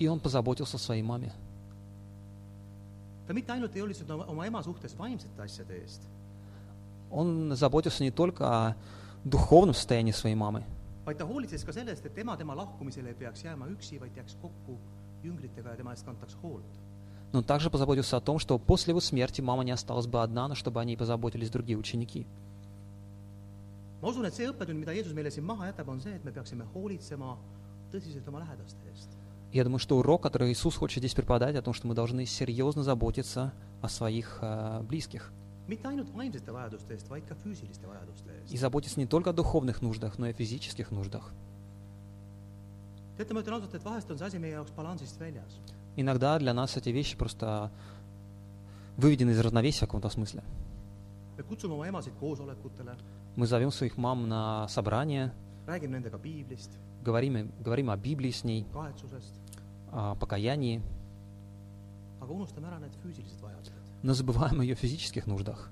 и 0.00 0.08
Он 0.08 0.18
позаботился 0.18 0.76
о 0.76 0.80
своей 0.80 1.02
маме. 1.02 1.32
Ta 3.28 3.34
mitte 3.36 3.52
ainult 3.52 3.74
ei 3.76 3.82
hoolitsenud 3.84 4.24
oma, 4.24 4.46
ema 4.48 4.62
suhtes 4.64 4.96
vaimsete 4.98 5.42
asjade 5.44 5.76
eest, 5.82 6.08
Он 7.10 7.56
заботился 7.56 8.04
не 8.04 8.10
только 8.10 8.44
о 8.44 8.76
духовном 9.24 9.74
состоянии 9.74 10.12
своей 10.12 10.34
мамы, 10.34 10.64
vaid 11.06 11.16
ta 11.18 11.24
hoolitses 11.24 11.64
ka 11.64 11.72
sellest, 11.72 12.04
et 12.06 12.18
ema 12.18 12.36
tema 12.36 12.54
lahkumisel 12.56 13.06
ei 13.06 13.14
peaks 13.14 13.44
jääma 13.44 13.68
üksi, 13.68 14.00
vaid 14.00 14.16
jääks 14.16 14.36
kokku 14.42 14.78
jüngritega 15.24 15.70
ja 15.72 15.76
tema 15.76 15.92
eest 15.92 16.04
kantaks 16.04 16.36
hoolt. 16.42 16.72
но 17.32 17.42
также 17.42 17.68
позаботился 17.68 18.16
о 18.16 18.20
том, 18.20 18.38
что 18.38 18.58
после 18.58 18.92
его 18.92 19.00
смерти 19.00 19.42
мама 19.42 19.62
не 19.62 19.72
осталась 19.72 20.06
бы 20.06 20.22
одна, 20.22 20.48
но 20.48 20.54
чтобы 20.54 20.80
о 20.80 20.84
ней 20.84 20.96
позаботились 20.96 21.50
другие 21.50 21.76
ученики. 21.78 22.26
ma 24.00 24.08
usun, 24.08 24.24
et 24.24 24.34
see 24.34 24.46
õppetund, 24.48 24.78
mida 24.78 24.92
Jeesus 24.92 25.12
meile 25.12 25.30
siin 25.30 25.44
maha 25.44 25.66
jätab, 25.66 25.88
on 25.88 26.00
see, 26.00 26.14
et 26.14 26.24
me 26.24 26.30
peaksime 26.32 26.64
hoolitsema 26.74 27.36
tõsiselt 27.92 28.28
oma 28.28 28.38
lähedaste 28.44 28.78
eest. 28.92 29.17
Я 29.52 29.64
думаю, 29.64 29.78
что 29.78 29.96
урок, 29.98 30.22
который 30.22 30.52
Иисус 30.52 30.76
хочет 30.76 30.98
здесь 30.98 31.14
преподать, 31.14 31.56
о 31.56 31.62
том, 31.62 31.72
что 31.72 31.86
мы 31.86 31.94
должны 31.94 32.26
серьезно 32.26 32.82
заботиться 32.82 33.52
о 33.80 33.88
своих 33.88 34.38
э, 34.42 34.82
близких. 34.82 35.32
mitte 35.68 35.84
ainult 35.84 36.08
vaimsete 36.14 36.50
vajaduste 36.50 36.94
eest, 36.94 37.08
vaid 37.10 37.26
ka 37.28 37.34
füüsiliste 37.34 37.86
vajaduste 37.86 38.30
И 38.50 38.56
заботиться 38.56 38.98
не 38.98 39.06
только 39.06 39.30
о 39.30 39.32
духовных 39.34 39.82
нуждах, 39.82 40.18
но 40.18 40.26
и 40.26 40.30
о 40.30 40.32
физических 40.32 40.90
нуждах. 40.90 41.30
teate, 43.18 43.34
ma 43.34 43.40
ütlen 43.40 43.54
ausalt, 43.54 43.74
et 43.74 43.84
vahest 43.84 44.10
on 44.10 44.18
see 44.18 44.26
asi 44.26 44.38
meie 44.38 44.54
jaoks 44.54 44.72
balansist 44.72 45.18
väljas. 45.18 45.60
Иногда 45.96 46.38
для 46.38 46.54
нас 46.54 46.76
эти 46.76 46.90
вещи 46.90 47.16
просто 47.16 47.70
выведены 48.96 49.32
из 49.32 49.40
равновесия 49.40 49.84
в 49.84 49.88
каком-то 49.88 50.08
смысле. 50.08 50.42
me 51.36 51.42
kutsume 51.42 51.74
oma 51.74 51.86
emasid 51.88 52.12
koosolekutele, 52.20 52.96
Мы 53.36 53.46
зовем 53.46 53.70
своих 53.70 53.96
мам 53.96 54.28
на 54.28 54.66
собрание, 54.68 55.32
räägime 55.66 56.00
nendega 56.00 56.18
piiblist, 56.18 56.70
говорим, 57.04 57.52
говорим 57.60 57.90
о 57.90 57.96
Библии 57.96 58.30
с 58.30 58.44
ней, 58.44 58.66
о 59.92 60.14
покаянии, 60.16 60.82
но 64.02 64.14
забываем 64.14 64.60
о 64.60 64.64
ее 64.64 64.74
физических 64.74 65.26
нуждах. 65.26 65.70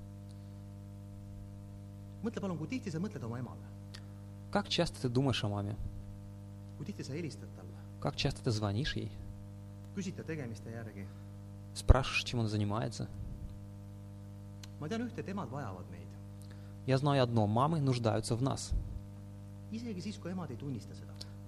Как 4.51 4.69
часто 4.69 5.03
ты 5.03 5.09
думаешь 5.09 5.45
о 5.45 5.49
маме? 5.49 5.77
Как 8.01 8.17
часто 8.17 8.43
ты 8.43 8.51
звонишь 8.51 8.97
ей? 8.97 9.11
Спрашиваешь, 11.75 12.25
чем 12.25 12.41
она 12.41 12.49
занимается? 12.49 13.09
Я 16.87 16.99
знаю 16.99 17.23
одно, 17.23 17.47
мамы 17.47 17.81
нуждаются 17.81 18.35
в 18.37 18.43
нас. 18.43 18.71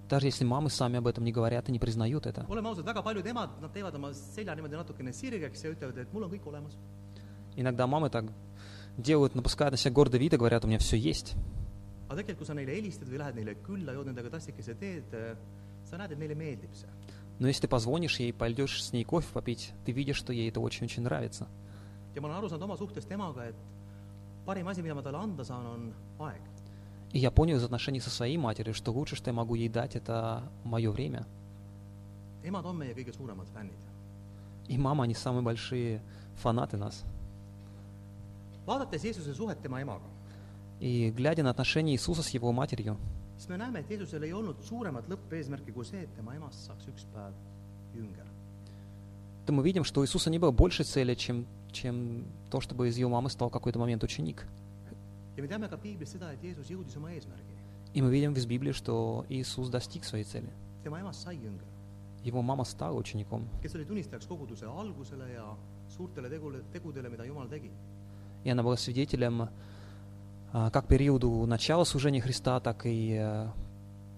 Даже 0.09 0.25
если 0.27 0.43
мамы 0.43 0.69
сами 0.69 0.97
об 0.97 1.07
этом 1.07 1.23
не 1.23 1.31
говорят 1.31 1.69
и 1.69 1.71
не 1.71 1.79
признают 1.79 2.25
это. 2.25 2.45
oleme 2.49 2.67
ausad, 2.67 2.85
väga 2.85 3.03
paljud 3.03 3.25
emad, 3.25 3.61
nad 3.61 3.71
teevad 3.71 3.95
oma 3.95 4.13
selja 4.13 4.55
niimoodi 4.55 4.75
natukene 4.75 5.13
sirgeks 5.13 5.63
ja 5.63 5.69
ütlevad, 5.71 5.97
et 5.97 6.13
mul 6.13 6.23
on 6.23 6.31
kõik 6.31 6.47
olemas. 6.47 6.75
Иногда 7.55 7.85
мамы 7.87 8.09
так 8.09 8.25
делают, 8.97 9.35
напускают 9.35 9.73
на 9.73 9.77
себя 9.77 9.93
гордый 9.93 10.19
вид 10.19 10.33
и 10.33 10.37
говорят, 10.37 10.65
у 10.65 10.67
меня 10.67 10.79
все 10.79 10.97
есть. 10.97 11.35
aga 12.09 12.23
tegelikult, 12.23 12.39
kui 12.41 12.47
sa 12.49 12.55
neile 12.57 12.73
helistad 12.73 13.07
või 13.07 13.19
lähed 13.21 13.35
neile 13.37 13.53
külla, 13.61 13.93
jood 13.93 14.07
nendega 14.09 14.31
tassikese 14.33 14.73
teed, 14.81 15.13
sa 15.85 15.99
näed, 16.01 16.15
et 16.15 16.19
neile 16.19 16.35
meeldib 16.35 16.73
see. 16.73 16.89
Но 17.37 17.47
если 17.47 17.61
ты 17.61 17.67
позвонишь 17.67 18.19
ей, 18.19 18.33
пойдешь 18.33 18.83
с 18.83 18.91
ней 18.91 19.03
кофе 19.05 19.27
попить, 19.31 19.71
ты 19.85 19.91
видишь, 19.91 20.17
что 20.17 20.33
ей 20.33 20.49
это 20.49 20.59
очень-очень 20.59 21.03
нравится. 21.03 21.47
ja 22.15 22.21
ma 22.21 22.27
olen 22.27 22.37
aru 22.37 22.49
saanud 22.49 22.63
oma 22.63 22.75
suhtest 22.75 23.07
temaga, 23.07 23.45
et 23.45 23.55
parim 24.45 24.67
asi, 24.67 24.81
mida 24.81 24.95
ma 24.95 25.03
talle 25.03 25.17
anda 25.17 25.43
saan, 25.43 25.65
on 25.65 25.93
aeg. 26.19 26.41
И 27.11 27.19
я 27.19 27.31
понял 27.31 27.57
из 27.57 27.63
отношений 27.63 27.99
со 27.99 28.09
своей 28.09 28.37
матерью, 28.37 28.73
что 28.73 28.91
лучше, 28.91 29.15
что 29.15 29.29
я 29.29 29.33
могу 29.33 29.55
ей 29.55 29.69
дать, 29.69 29.95
это 29.95 30.43
мое 30.63 30.91
время. 30.91 31.25
И 32.43 32.49
мама, 34.77 35.03
они 35.03 35.15
самые 35.15 35.41
большие 35.41 36.01
фанаты 36.35 36.77
нас. 36.77 37.03
И 40.79 41.11
глядя 41.11 41.43
на 41.43 41.49
отношения 41.49 41.93
Иисуса 41.93 42.23
с 42.23 42.29
его 42.29 42.51
матерью, 42.51 42.97
siis 43.39 43.49
me 43.49 43.57
näeme, 43.57 43.79
et 43.79 43.87
Jeesusel 43.87 44.25
ei 44.27 44.33
olnud 44.35 44.59
suuremat 44.67 45.07
lõppeesmärki 45.07 45.71
kui 45.71 45.87
see, 45.87 46.03
et 46.03 46.11
tema 46.17 46.33
emast 46.35 46.65
saaks 46.67 46.89
üks 46.91 47.05
päev 47.13 47.37
jünger. 47.95 48.27
то 49.45 49.53
мы 49.53 49.63
видим, 49.63 49.83
что 49.83 50.01
у 50.01 50.03
Иисуса 50.03 50.29
не 50.29 50.37
было 50.37 50.51
большей 50.51 50.85
цели, 50.85 51.15
чем, 51.15 51.47
чем 51.71 52.25
то, 52.51 52.61
чтобы 52.61 52.89
из 52.89 52.97
его 52.97 53.09
мамы 53.09 53.31
стал 53.31 53.49
какой-то 53.49 53.79
момент 53.79 54.03
ученик. 54.03 54.45
Me 55.41 55.47
teame 55.47 55.69
ka 55.69 55.77
piiblist 55.77 56.13
seda, 56.13 56.31
et 56.33 56.43
Jeesus 56.43 56.69
jõudis 56.69 56.97
oma 56.97 57.11
eesmärgini. 57.11 57.57
И 57.93 58.01
мы 58.01 58.11
видим 58.11 58.33
из 58.33 58.45
Библии, 58.45 58.71
что 58.71 59.25
Иисус 59.29 59.69
достиг 59.69 60.03
своей 60.03 60.23
цели. 60.23 60.49
tema 60.83 60.99
emast 60.99 61.21
sai 61.21 61.35
jünger, 61.37 61.65
Его 62.23 62.41
мама 62.41 62.63
стала 62.63 62.97
учеником. 62.97 63.47
kes 63.61 63.75
oli 63.75 63.85
tunnistajaks 63.85 64.27
koguduse 64.27 64.65
algusele 64.65 65.33
ja 65.33 65.57
suurtele 65.87 66.29
tegule, 66.29 66.61
tegudele, 66.71 67.09
mida 67.09 67.25
Jumal 67.25 67.47
tegi. 67.47 67.71
И 68.43 68.49
она 68.49 68.63
была 68.63 68.77
свидетелем 68.77 69.49
а, 70.53 70.69
как 70.71 70.87
периоду 70.87 71.45
начала 71.45 71.83
служения 71.83 72.21
Христа, 72.21 72.59
так 72.59 72.85
и 72.85 73.17
э, 73.19 73.47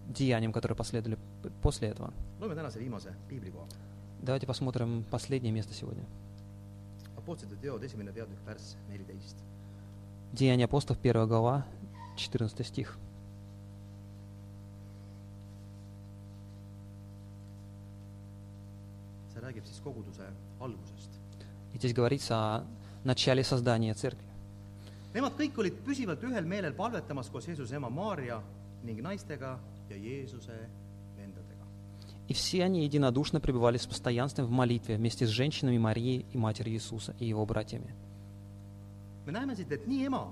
деяниям, 0.08 0.54
которые 0.54 0.76
последовали 0.76 1.18
после 1.62 1.90
этого. 1.90 2.14
Давайте 4.22 4.48
посмотрим 4.48 5.04
последнее 5.10 5.52
место 5.52 5.74
сегодня. 5.74 6.04
Peatükk. 7.26 7.62
Деяния 10.34 10.66
апостолов, 10.66 11.00
1 11.04 11.28
глава, 11.28 11.66
14 12.16 12.66
стих. 12.66 12.98
И 21.74 21.78
здесь 21.78 21.94
говорится 21.94 22.36
о 22.36 22.64
начале 23.04 23.44
создания 23.44 23.94
церкви. 23.94 24.32
Nemad 25.12 25.36
kõik 25.36 25.58
olid 25.60 25.80
püsivalt 25.84 26.22
ühel 26.24 26.46
meelel 26.48 26.72
palvetamas 26.72 27.28
koos 27.32 27.44
Jeesuse 27.50 27.76
ema 27.76 27.90
Maarja 27.92 28.38
ning 28.88 29.02
naistega 29.04 29.58
ja 29.90 29.98
Jeesuse 29.98 30.56
vendadega. 31.18 31.66
И 32.30 32.34
все 32.34 32.64
они 32.64 32.86
единодушно 32.86 33.42
пребывали 33.42 33.76
с 33.76 33.86
постоянством 33.86 34.46
в 34.46 34.52
молитве 34.52 34.96
вместе 34.96 35.26
с 35.26 35.30
женщинами 35.30 35.78
Марией 35.78 36.26
и 36.32 36.38
матерью 36.38 36.76
Иисуса 36.76 37.14
и 37.20 37.26
его 37.26 37.46
братьями. 37.46 37.94
Me 39.26 39.32
näeme 39.32 39.56
siit, 39.56 39.72
et 39.72 39.88
nii 39.88 40.06
ema 40.06 40.26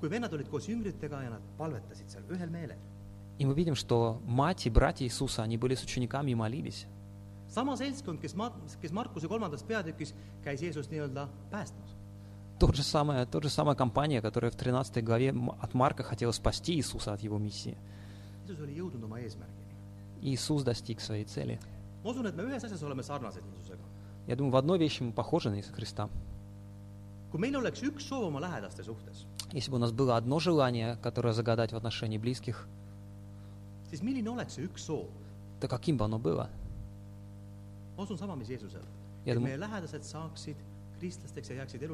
kui 0.00 0.10
vennad 0.10 0.32
olid 0.32 0.48
koos 0.48 0.68
jüngritega 0.68 1.22
ja 1.24 1.30
nad 1.30 1.42
palvetasid 1.58 2.08
seal 2.08 2.24
ühel 2.32 2.50
meelel. 2.50 2.78
И 3.38 3.46
мы 3.46 3.54
видим, 3.54 3.74
что 3.74 4.20
мать 4.26 4.66
и 4.66 4.70
братья 4.70 5.04
Иисуса, 5.06 5.42
они 5.42 5.56
были 5.56 5.74
с 5.74 5.82
учениками 5.82 6.30
и 6.30 6.34
молились. 6.34 6.86
sama 7.48 7.76
seltskond, 7.76 8.20
kes 8.20 8.34
ma-, 8.34 8.52
kes 8.80 8.92
Markuse 8.92 9.28
kolmandas 9.28 9.62
peatükis 9.62 10.14
käis 10.44 10.62
Jeesust 10.62 10.90
nii-öelda 10.90 11.28
päästmas. 11.50 11.90
Тот 12.58 12.76
же 12.76 12.82
самая, 12.82 13.24
тот 13.26 13.42
же 13.42 13.48
самая 13.48 13.74
компания, 13.74 14.20
которая 14.20 14.50
в 14.50 14.56
13 14.56 15.02
главе 15.02 15.34
от 15.60 15.74
Марка 15.74 16.02
хотела 16.02 16.30
спасти 16.32 16.74
Иисуса 16.74 17.12
от 17.12 17.20
его 17.22 17.38
миссии. 17.38 17.76
Jeesus 18.46 18.60
oli 18.60 18.76
jõudnud 18.76 19.04
oma 19.04 19.18
eesmärgini. 19.20 19.74
Иисус 20.22 20.62
достиг 20.62 21.00
своей 21.00 21.24
цели. 21.24 21.58
ma 22.04 22.10
usun, 22.10 22.26
et 22.26 22.36
me 22.36 22.42
ühes 22.42 22.62
asjas 22.62 22.82
oleme 22.82 23.02
sarnased 23.02 23.42
Jeesusega. 23.42 23.82
Я 24.26 24.36
думаю, 24.36 24.52
в 24.52 24.56
одной 24.56 24.78
вещи 24.78 25.02
мы 25.02 25.12
похожи 25.12 25.50
на 25.50 25.56
Иисуса 25.56 25.74
Христа. 25.74 26.08
Если 29.52 29.70
бы 29.70 29.76
у 29.76 29.80
нас 29.80 29.92
было 29.92 30.16
одно 30.16 30.38
желание, 30.40 30.96
которое 31.02 31.32
загадать 31.32 31.72
в 31.72 31.76
отношении 31.76 32.18
близких, 32.18 32.66
то 35.60 35.68
каким 35.68 35.96
бы 35.96 36.04
оно 36.04 36.18
было? 36.18 36.48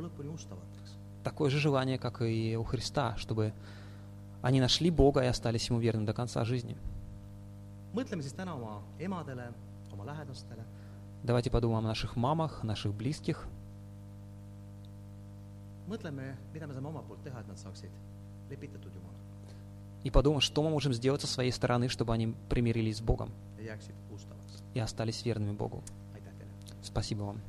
lõpuni 0.03 0.35
ustavaks. 0.35 0.97
Такое 1.25 1.51
же 1.51 1.59
желание, 1.59 1.99
как 1.99 2.23
и 2.23 2.57
у 2.57 2.63
Христа, 2.65 3.17
чтобы 3.17 3.53
они 4.43 4.61
нашли 4.61 4.91
Бога 4.91 5.23
и 5.23 5.27
остались 5.27 5.69
Ему 5.71 5.81
верны 5.81 6.07
до 6.07 6.13
конца 6.13 6.45
жизни. 6.45 6.77
Давайте 11.25 11.51
подумаем 11.51 11.85
о 11.85 11.89
наших 11.89 12.15
мамах, 12.15 12.63
наших 12.63 12.95
близких. 12.95 13.47
mõtleme, 15.89 16.35
mida 16.53 16.67
me 16.67 16.75
saame 16.75 16.89
omalt 16.89 17.07
poolt 17.09 17.23
teha, 17.25 17.41
et 17.41 17.49
nad 17.49 17.59
saaksid 17.59 17.91
lepitatud 18.51 18.93
Jumalaga 18.93 19.27
И 20.05 20.11
подумаем, 20.11 20.41
что 20.41 20.63
мы 20.63 20.71
можем 20.71 20.93
сделать 20.93 21.21
со 21.21 21.27
своей 21.27 21.51
стороны, 21.51 21.89
чтобы 21.89 22.15
они 22.15 22.33
примирились 22.49 22.99
с 22.99 23.01
Богом 23.01 23.31
и 24.75 24.79
остались 24.79 25.25
верными 25.25 25.53
Богу. 25.53 25.83
Спасибо 26.83 27.23
вам. 27.23 27.41